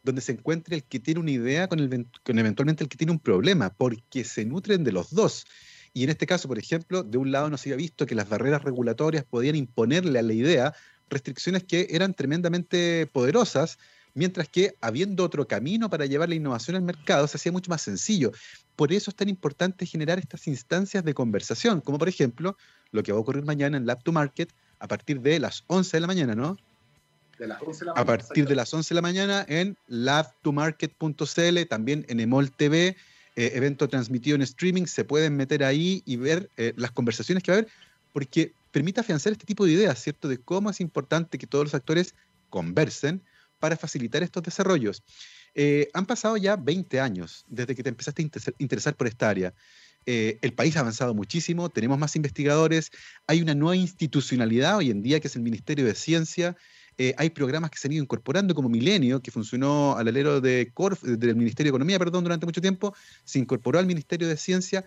[0.02, 3.12] donde se encuentre el que tiene una idea con, el, con eventualmente el que tiene
[3.12, 5.46] un problema, porque se nutren de los dos.
[5.94, 8.28] Y en este caso, por ejemplo, de un lado no se había visto que las
[8.28, 10.74] barreras regulatorias podían imponerle a la idea
[11.08, 13.78] restricciones que eran tremendamente poderosas,
[14.12, 17.82] mientras que habiendo otro camino para llevar la innovación al mercado se hacía mucho más
[17.82, 18.32] sencillo.
[18.74, 22.56] Por eso es tan importante generar estas instancias de conversación, como por ejemplo
[22.90, 25.96] lo que va a ocurrir mañana en Lab to Market a partir de las 11
[25.96, 26.56] de la mañana, ¿no?
[27.38, 28.02] De las 11 de la mañana.
[28.02, 32.96] A partir de las 11 de la mañana en labtomarket.cl, también en Emol TV
[33.36, 37.50] eh, evento transmitido en streaming, se pueden meter ahí y ver eh, las conversaciones que
[37.50, 37.72] va a haber,
[38.12, 40.28] porque permite afianzar este tipo de ideas, ¿cierto?
[40.28, 42.14] De cómo es importante que todos los actores
[42.48, 43.22] conversen
[43.58, 45.02] para facilitar estos desarrollos.
[45.56, 49.52] Eh, han pasado ya 20 años desde que te empezaste a interesar por esta área.
[50.06, 52.90] el país ha avanzado muchísimo, tenemos más investigadores,
[53.26, 56.56] hay una nueva institucionalidad hoy en día que es el Ministerio de Ciencia,
[56.96, 60.70] eh, hay programas que se han ido incorporando, como Milenio, que funcionó al alero de
[60.72, 64.84] Corf, del Ministerio de Economía perdón, durante mucho tiempo, se incorporó al Ministerio de Ciencia.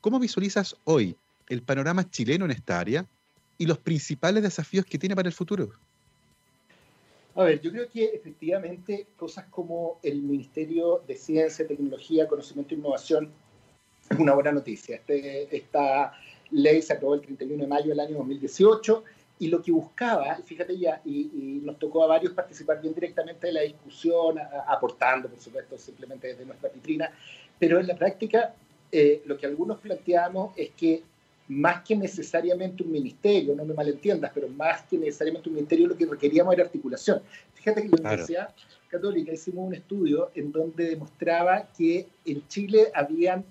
[0.00, 1.16] ¿Cómo visualizas hoy
[1.48, 3.06] el panorama chileno en esta área
[3.56, 5.70] y los principales desafíos que tiene para el futuro?
[7.34, 12.78] A ver, yo creo que efectivamente cosas como el Ministerio de Ciencia, Tecnología, Conocimiento e
[12.78, 13.30] Innovación
[14.10, 14.96] es una buena noticia.
[14.96, 16.12] Este, esta
[16.50, 19.04] ley se aprobó el 31 de mayo del año 2018
[19.38, 23.52] y lo que buscaba, fíjate ya, y, nos tocó a varios participar bien directamente de
[23.52, 27.10] la discusión, aportando, por supuesto, simplemente desde nuestra vitrina,
[27.58, 28.54] pero en la práctica
[28.92, 31.02] eh, lo que algunos planteamos es que
[31.48, 35.96] más que necesariamente un ministerio, no me malentiendas, pero más que necesariamente un ministerio, lo
[35.96, 37.22] que requeríamos era articulación.
[37.54, 38.54] Fíjate que en la Universidad
[38.88, 43.44] Católica hicimos un estudio en donde demostraba que en Chile habían,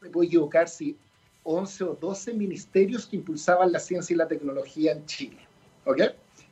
[0.00, 0.96] me puedo equivocar si
[1.44, 5.38] 11 o 12 ministerios que impulsaban la ciencia y la tecnología en Chile.
[5.84, 6.00] ¿Ok?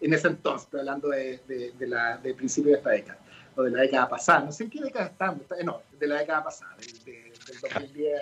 [0.00, 1.40] En ese entonces, estoy hablando de,
[1.78, 3.18] de, la, de principio de esta década,
[3.54, 6.44] o de la década pasada, no sé en qué década estamos, no, de la década
[6.44, 6.74] pasada,
[7.04, 7.32] del
[7.62, 8.20] 2010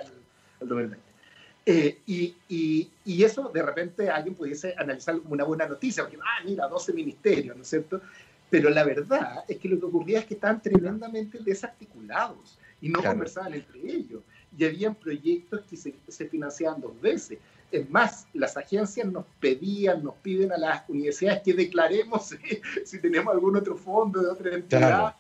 [0.60, 1.08] al, 2020.
[1.66, 6.18] Eh, y, y, y, eso de repente alguien pudiese analizarlo como una buena noticia, porque,
[6.20, 8.00] ah, mira, 12 ministerios, ¿no es cierto?
[8.50, 13.02] Pero la verdad es que lo que ocurría es que estaban tremendamente desarticulados y no
[13.02, 14.22] conversaban entre ellos
[14.56, 17.38] y habían proyectos que se, se, financiaban dos veces.
[17.70, 22.34] Es más, las agencias nos pedían, nos piden a las universidades que declaremos
[22.84, 25.14] si tenemos algún otro fondo de otra entidad.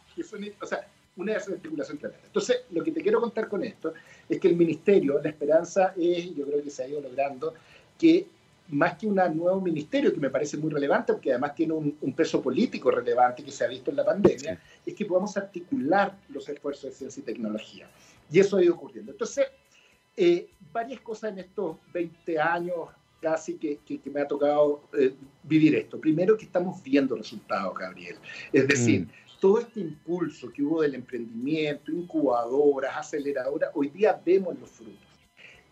[0.60, 2.26] o sea, una desarticulación tremenda.
[2.26, 3.92] Entonces, lo que te quiero contar con esto
[4.28, 7.54] es que el ministerio, la esperanza es, yo creo que se ha ido logrando,
[7.98, 8.26] que
[8.68, 12.42] más que un nuevo ministerio, que me parece muy relevante, porque además tiene un, peso
[12.42, 16.90] político relevante que se ha visto en la pandemia, es que podamos articular los esfuerzos
[16.90, 17.88] de ciencia y tecnología.
[18.30, 19.12] Y eso ha ido ocurriendo.
[19.12, 19.46] Entonces,
[20.16, 22.88] eh, varias cosas en estos 20 años
[23.20, 26.00] casi que, que, me ha tocado eh, vivir esto.
[26.00, 28.16] Primero que estamos viendo resultados, Gabriel.
[28.52, 29.40] Es decir, mm.
[29.40, 35.08] todo este impulso que hubo del emprendimiento, incubadoras, aceleradoras, hoy día vemos los frutos.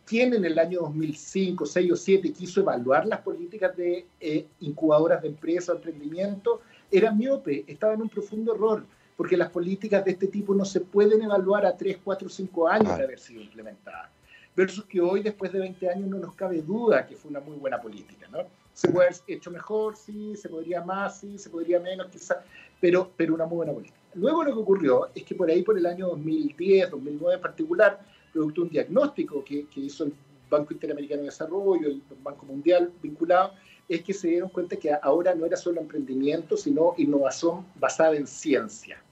[0.04, 5.20] ¿Quién en el año 2005, 6 o 7 quiso evaluar las políticas de eh, incubadoras
[5.22, 6.60] de empresa o emprendimiento?
[6.92, 8.86] Era miope, estaba en un profundo error
[9.16, 12.96] porque las políticas de este tipo no se pueden evaluar a 3, 4, 5 años
[12.96, 14.10] de haber sido implementadas.
[14.54, 17.56] Versus que hoy, después de 20 años, no nos cabe duda que fue una muy
[17.56, 18.38] buena política, ¿no?
[18.72, 22.38] Se puede haber hecho mejor, sí, se podría más, sí, se podría menos, quizás,
[22.80, 23.96] pero, pero una muy buena política.
[24.14, 28.00] Luego lo que ocurrió es que por ahí, por el año 2010, 2009 en particular,
[28.32, 30.14] producto de un diagnóstico que, que hizo el
[30.50, 33.52] Banco Interamericano de Desarrollo, el Banco Mundial vinculado,
[33.88, 38.26] es que se dieron cuenta que ahora no era solo emprendimiento, sino innovación basada en
[38.26, 39.02] ciencia.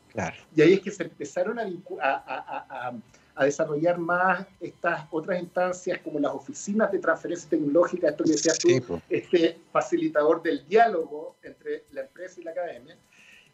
[0.54, 1.64] Y ahí es que se empezaron a,
[2.00, 2.92] a,
[3.34, 8.58] a, desarrollar más estas otras instancias como las oficinas de transferencia tecnológica, esto que decías
[8.58, 12.96] tú, este facilitador del diálogo entre la empresa y la academia.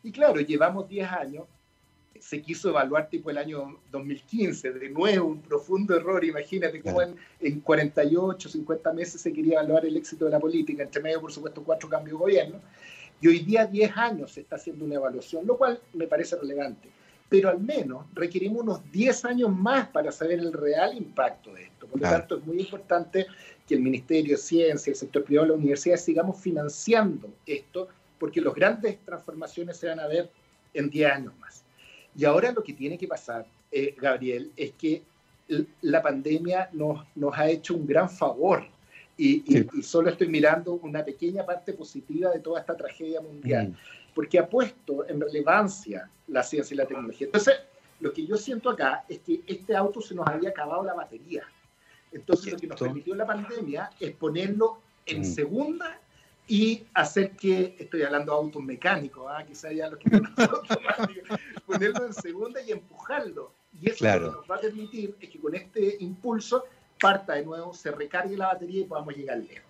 [0.02, 1.44] Y claro, llevamos 10 años
[2.20, 7.16] se quiso evaluar tipo el año 2015, de nuevo un profundo error, imagínate cómo en,
[7.40, 11.32] en, 48, 50 meses se quería evaluar el éxito de la política, entre medio por
[11.32, 12.61] supuesto cuatro cambios de gobierno,
[13.20, 16.88] y hoy día 10 años se está haciendo una evaluación, lo cual me parece relevante,
[17.28, 21.86] pero al menos requerimos unos 10 años más para saber el real impacto de esto,
[21.86, 23.26] por lo tanto es muy importante
[23.66, 28.54] que el Ministerio de Ciencia, el sector privado, la universidad sigamos financiando esto, porque las
[28.54, 30.30] grandes transformaciones se van a ver
[30.74, 31.62] en 10 años más.
[32.16, 35.02] Y ahora lo que tiene que pasar, eh, Gabriel, es que
[35.82, 38.64] la pandemia nos, nos ha hecho un gran favor
[39.20, 44.14] y, solo estoy mirando una pequeña parte positiva de toda esta tragedia mundial, mm.
[44.14, 47.26] porque ha puesto en relevancia la ciencia y la tecnología.
[47.26, 47.54] Entonces,
[48.00, 51.44] lo que yo siento acá es que este auto se nos había acabado la batería.
[52.12, 55.24] Entonces, lo que nos permitió la pandemia es ponerlo en mm.
[55.24, 56.00] segunda
[56.48, 59.44] y hacer que, estoy hablando de autos mecánicos, ¿ah?
[59.46, 60.10] quizás ya los que
[61.66, 63.52] ponerlo en segunda y empujarlo.
[63.80, 66.64] Y eso lo que nos va a permitir es que con este impulso
[67.01, 69.68] parta de nuevo, se recargue la batería y podamos llegar lejos.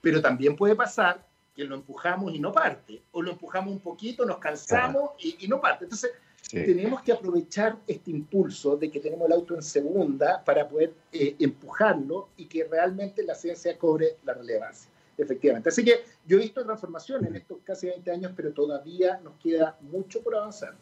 [0.00, 4.26] Pero también puede pasar que lo empujamos y no parte, o lo empujamos un poquito,
[4.26, 5.84] nos cansamos y, no parte.
[5.84, 6.10] Entonces,
[6.50, 11.36] tenemos que aprovechar este impulso de que tenemos el auto en segunda para poder eh,
[11.38, 15.68] empujarlo y que realmente la ciencia cobre la relevancia efectivamente.
[15.68, 19.76] Así que yo he visto transformación en estos casi 20 años, pero todavía nos queda
[19.80, 20.74] mucho por avanzar.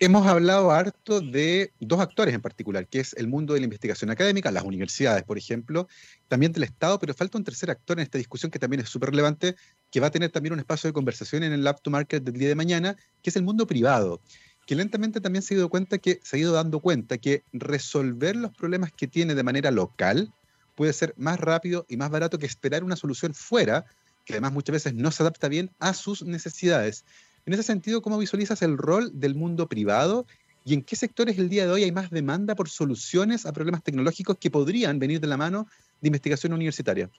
[0.00, 4.10] Hemos hablado harto de dos actores en particular, que es el mundo de la investigación
[4.10, 5.86] académica, las universidades, por ejemplo,
[6.26, 9.10] también del Estado, pero falta un tercer actor en esta discusión que también es súper
[9.10, 9.54] relevante,
[9.92, 12.34] que va a tener también un espacio de conversación en el Lab to Market del
[12.34, 14.20] día de mañana, que es el mundo privado,
[14.66, 18.34] que lentamente también se ha ido cuenta que se ha ido dando cuenta que resolver
[18.34, 20.34] los problemas que tiene de manera local,
[20.74, 23.84] puede ser más rápido y más barato que esperar una solución fuera,
[24.24, 27.04] que además muchas veces no se adapta bien a sus necesidades.
[27.46, 30.26] En ese sentido, ¿cómo visualizas el rol del mundo privado
[30.64, 33.82] y en qué sectores el día de hoy hay más demanda por soluciones a problemas
[33.82, 35.66] tecnológicos que podrían venir de la mano
[36.00, 37.10] de investigación universitaria?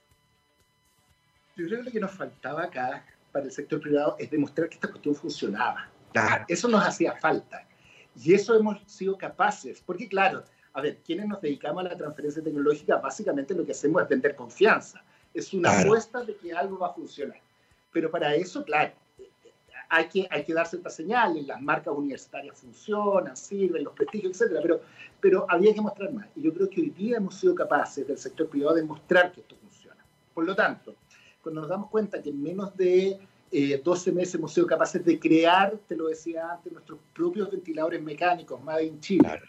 [1.56, 4.74] Yo creo que lo que nos faltaba acá para el sector privado es demostrar que
[4.74, 5.88] esta cuestión funcionaba.
[6.48, 7.64] Eso nos hacía falta.
[8.20, 12.42] Y eso hemos sido capaces, porque claro, a ver, quienes nos dedicamos a la transferencia
[12.42, 15.04] tecnológica, básicamente lo que hacemos es vender confianza.
[15.32, 17.40] Es una apuesta de que algo va a funcionar.
[17.92, 18.92] Pero para eso, claro,
[19.88, 24.58] hay que, hay que dar ciertas señales, las marcas universitarias funcionan, sirven, los prestigios, etc.
[24.62, 24.80] Pero,
[25.20, 26.28] pero había que mostrar más.
[26.36, 29.40] Y yo creo que hoy día hemos sido capaces del sector privado de mostrar que
[29.40, 30.04] esto funciona.
[30.34, 30.94] Por lo tanto,
[31.42, 33.18] cuando nos damos cuenta que en menos de
[33.50, 38.02] 12 eh, meses hemos sido capaces de crear, te lo decía antes, nuestros propios ventiladores
[38.02, 39.40] mecánicos, Made in Chile,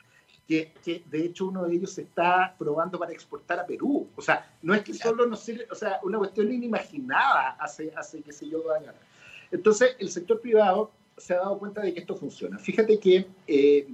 [0.47, 0.71] que,
[1.09, 4.07] de hecho uno de ellos se está probando para exportar a Perú.
[4.15, 8.21] O sea, no es que solo nos sirve, o sea, una cuestión inimaginada hace, hace
[8.21, 8.95] qué sé yo, dos años.
[9.51, 12.57] Entonces, el sector privado se ha dado cuenta de que esto funciona.
[12.57, 13.87] Fíjate que eh,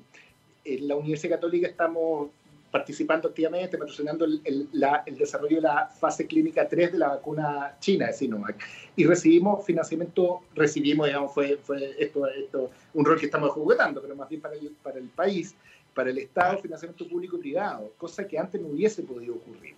[0.66, 2.30] en la Universidad Católica estamos
[2.74, 4.68] participando activamente, patrocinando el,
[5.16, 8.60] desarrollo de la fase clínica 3 de la vacuna china de Sinovac.
[8.96, 14.16] Y recibimos financiamiento, recibimos, digamos, fue, fue esto, esto, un rol que estamos juguetando, pero
[14.16, 15.56] más bien para el, para el país,
[15.94, 19.76] para el Estado, financiamiento público y privado, cosa que antes no hubiese podido ocurrir.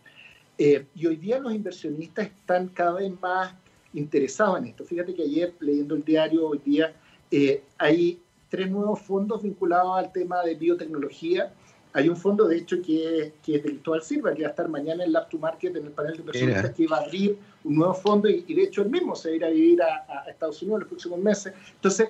[0.57, 3.53] Eh, y hoy día los inversionistas están cada vez más
[3.95, 4.85] interesados en esto.
[4.85, 6.93] Fíjate que ayer, leyendo el diario, hoy día
[7.31, 8.19] eh, hay
[8.49, 11.53] tres nuevos fondos vinculados al tema de biotecnología.
[11.93, 14.67] Hay un fondo, de hecho, que, que es del Cristóbal Silva, que va a estar
[14.67, 17.75] mañana en Lab to Market, en el panel de inversionistas, que va a abrir un
[17.75, 20.29] nuevo fondo y, de hecho él mismo se va a ir a vivir a, a
[20.29, 21.53] Estados Unidos en los próximos meses.
[21.73, 22.09] Entonces,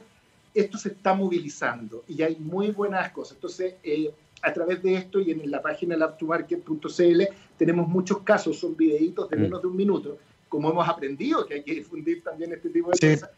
[0.56, 3.36] esto se está movilizando y hay muy buenas cosas.
[3.36, 4.12] Entonces, eh,
[4.42, 7.22] a través de esto y en la página labtomarket.cl
[7.58, 9.42] tenemos muchos casos, son videitos de mm.
[9.42, 10.18] menos de un minuto,
[10.50, 13.30] como hemos aprendido que hay que difundir también este tipo de cosas,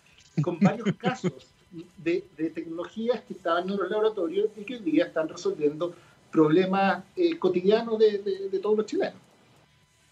[0.41, 1.33] con varios casos
[1.97, 2.21] de,
[2.53, 5.93] tecnologías que estaban en los laboratorios y que hoy día están resolviendo
[6.31, 9.19] problemas eh, cotidianos de, de todos los chilenos.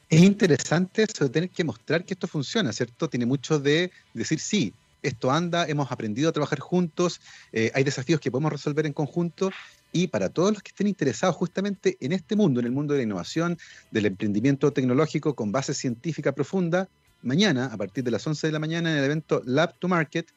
[0.10, 3.10] Es interesante eso de tener que mostrar que esto funciona, ¿cierto?
[3.10, 4.74] Tiene mucho de decir sí,
[5.08, 7.20] esto anda, hemos aprendido a trabajar juntos,
[7.51, 9.51] eh, hay desafíos que podemos resolver en conjunto
[9.91, 12.99] y para todos los que estén interesados justamente en este mundo, en el mundo de
[12.99, 13.58] la innovación,
[13.91, 16.89] del emprendimiento tecnológico con base científica profunda,
[17.22, 20.32] mañana a partir de las 11 de la mañana en el evento Lab to Market.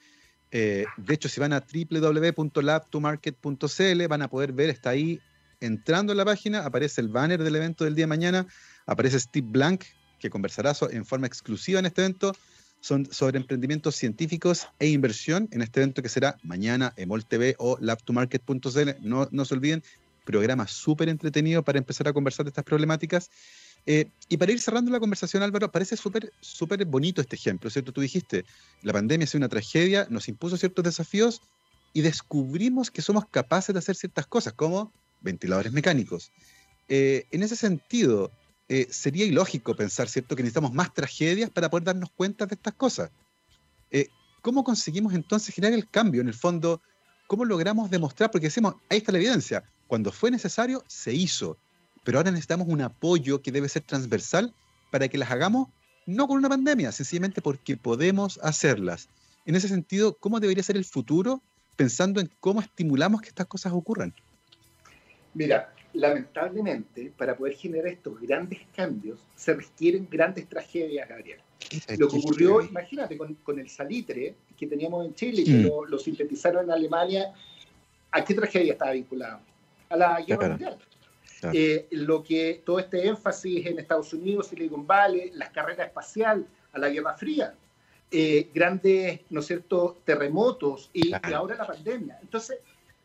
[0.50, 5.20] Eh, de hecho, si van a www.labtomarket.cl van a poder ver, está ahí
[5.60, 8.46] entrando en la página, aparece el banner del evento del día de mañana
[8.88, 9.84] Aparece Steve Blank,
[10.18, 12.34] que conversará en forma exclusiva en este evento
[12.80, 17.56] son sobre emprendimientos científicos e inversión en este evento que será mañana en MOL TV
[17.58, 18.90] o lab2market.cl.
[19.00, 19.82] No, no se olviden,
[20.24, 23.30] programa súper entretenido para empezar a conversar de estas problemáticas.
[23.86, 27.92] Eh, y para ir cerrando la conversación, Álvaro, parece súper súper bonito este ejemplo, ¿cierto?
[27.92, 28.44] Tú dijiste,
[28.82, 31.40] la pandemia ha sido una tragedia, nos impuso ciertos desafíos
[31.94, 36.30] y descubrimos que somos capaces de hacer ciertas cosas, como ventiladores mecánicos.
[36.88, 38.30] Eh, en ese sentido,
[38.68, 42.74] eh, sería ilógico pensar, ¿cierto?, que necesitamos más tragedias para poder darnos cuenta de estas
[42.74, 43.10] cosas.
[43.90, 44.08] Eh,
[44.42, 46.20] ¿Cómo conseguimos entonces generar el cambio?
[46.20, 46.82] En el fondo,
[47.26, 48.30] ¿cómo logramos demostrar?
[48.30, 51.56] Porque decimos, ahí está la evidencia, cuando fue necesario, se hizo,
[52.04, 54.54] pero ahora necesitamos un apoyo que debe ser transversal
[54.90, 55.68] para que las hagamos
[56.06, 59.08] no con una pandemia, sencillamente porque podemos hacerlas.
[59.46, 61.42] En ese sentido, ¿cómo debería ser el futuro
[61.76, 64.14] pensando en cómo estimulamos que estas cosas ocurran?
[65.34, 71.40] Mira, lamentablemente, para poder generar estos grandes cambios, se requieren grandes tragedias, Gabriel.
[71.98, 75.90] Lo que ocurrió, imagínate, con, el salitre que teníamos en Chile, que mm.
[75.90, 77.32] lo, sintetizaron en Alemania,
[78.12, 79.40] ¿a qué tragedia estaba vinculado?
[79.88, 80.78] A la guerra mundial.
[81.52, 86.78] Eh, lo que todo este énfasis en Estados Unidos, Silicon Valley, las carreras espacial, a
[86.78, 87.54] la Guerra Fría,
[88.10, 92.18] eh, grandes, ¿no es cierto?, terremotos y, y ahora la pandemia.
[92.22, 92.58] Entonces,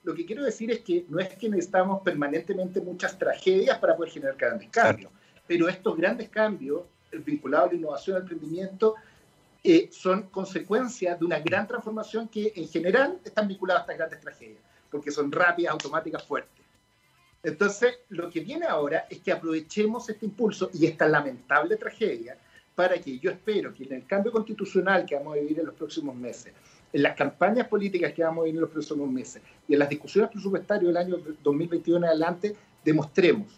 [0.03, 4.11] lo que quiero decir es que no es que necesitamos permanentemente muchas tragedias para poder
[4.11, 5.11] generar grandes cambios,
[5.47, 8.95] pero estos grandes cambios vinculados a la innovación, al emprendimiento,
[9.63, 14.19] eh, son consecuencias de una gran transformación que en general están vinculadas a estas grandes
[14.19, 16.63] tragedias, porque son rápidas, automáticas, fuertes.
[17.41, 22.37] Entonces, lo que viene ahora es que aprovechemos este impulso y esta lamentable tragedia
[22.75, 25.75] para que yo espero que en el cambio constitucional que vamos a vivir en los
[25.75, 26.53] próximos meses,
[26.93, 29.89] en las campañas políticas que vamos a vivir en los próximos meses y en las
[29.89, 33.51] discusiones presupuestarias del año 2021 en adelante, demostremos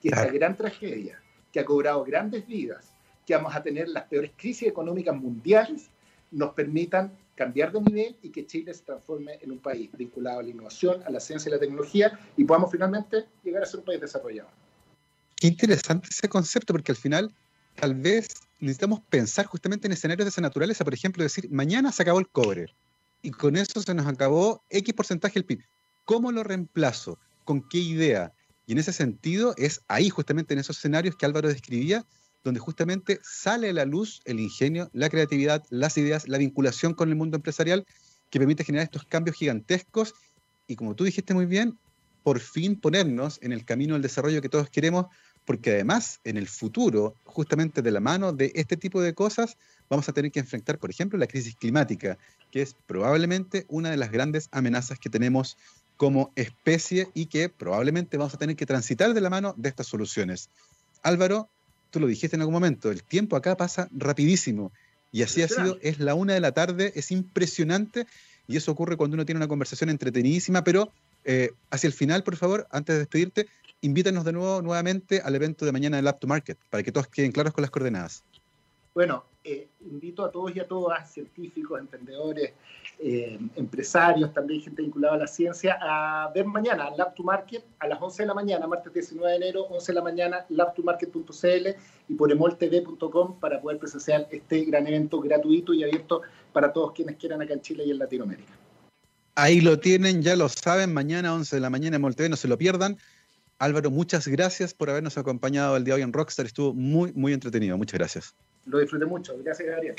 [0.00, 1.18] que esta gran tragedia
[1.50, 2.92] que ha cobrado grandes vidas,
[3.26, 5.88] que vamos a tener las peores crisis económicas mundiales,
[6.30, 10.42] nos permitan cambiar de nivel y que Chile se transforme en un país vinculado a
[10.42, 13.86] la innovación, a la ciencia y la tecnología y podamos finalmente llegar a ser un
[13.86, 14.50] país desarrollado.
[15.36, 17.32] Qué interesante ese concepto, porque al final
[17.74, 18.28] tal vez
[18.62, 22.28] necesitamos pensar justamente en escenarios de esa naturaleza, por ejemplo, decir, mañana se acabó el
[22.28, 22.72] cobre
[23.20, 25.64] y con eso se nos acabó X porcentaje del PIB.
[26.04, 27.18] ¿Cómo lo reemplazo?
[27.44, 28.32] ¿Con qué idea?
[28.66, 32.06] Y en ese sentido es ahí justamente en esos escenarios que Álvaro describía,
[32.44, 37.08] donde justamente sale a la luz el ingenio, la creatividad, las ideas, la vinculación con
[37.08, 37.84] el mundo empresarial
[38.30, 40.14] que permite generar estos cambios gigantescos
[40.66, 41.78] y como tú dijiste muy bien,
[42.22, 45.06] por fin ponernos en el camino del desarrollo que todos queremos,
[45.44, 49.56] porque además en el futuro, justamente de la mano de este tipo de cosas,
[49.90, 52.18] vamos a tener que enfrentar, por ejemplo, la crisis climática,
[52.50, 55.56] que es probablemente una de las grandes amenazas que tenemos
[55.96, 59.86] como especie y que probablemente vamos a tener que transitar de la mano de estas
[59.86, 60.48] soluciones.
[61.02, 61.48] Álvaro,
[61.90, 64.72] tú lo dijiste en algún momento, el tiempo acá pasa rapidísimo
[65.12, 68.06] y así ha sido, es la una de la tarde, es impresionante
[68.48, 70.90] y eso ocurre cuando uno tiene una conversación entretenidísima, pero
[71.24, 73.46] eh, hacia el final, por favor, antes de despedirte,
[73.80, 77.08] invítanos de nuevo nuevamente al evento de mañana del Lab to Market, para que todos
[77.08, 78.24] queden claros con las coordenadas.
[78.94, 82.52] Bueno, eh, invito a todos y a todas, científicos, emprendedores,
[83.00, 87.88] eh, empresarios, también gente vinculada a la ciencia, a ver mañana Lab to Market a
[87.88, 91.68] las 11 de la mañana, martes 19 de enero, 11 de la mañana, lab2market.cl
[92.08, 97.16] y por emoltv.com para poder presenciar este gran evento gratuito y abierto para todos quienes
[97.16, 98.61] quieran acá en Chile y en Latinoamérica.
[99.34, 102.48] Ahí lo tienen, ya lo saben, mañana 11 de la mañana en MolTV, no se
[102.48, 102.98] lo pierdan.
[103.58, 106.46] Álvaro, muchas gracias por habernos acompañado el día de hoy en Rockstar.
[106.46, 107.78] Estuvo muy, muy entretenido.
[107.78, 108.34] Muchas gracias.
[108.66, 109.34] Lo disfruté mucho.
[109.42, 109.96] Gracias, Gabriel.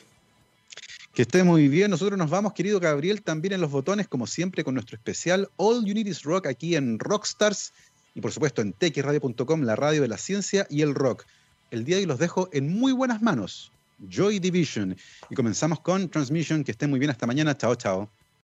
[1.13, 1.89] Que esté muy bien.
[1.89, 5.85] Nosotros nos vamos, querido Gabriel, también en los botones, como siempre, con nuestro especial All
[5.85, 7.71] You Need Is Rock aquí en Rockstars
[8.15, 11.25] y, por supuesto, en txradio.com, la radio de la ciencia y el rock.
[11.71, 13.71] El día de hoy los dejo en muy buenas manos.
[14.09, 14.97] Joy Division.
[15.29, 16.63] Y comenzamos con Transmission.
[16.63, 17.57] Que esté muy bien hasta mañana.
[17.57, 18.09] Chao, chao.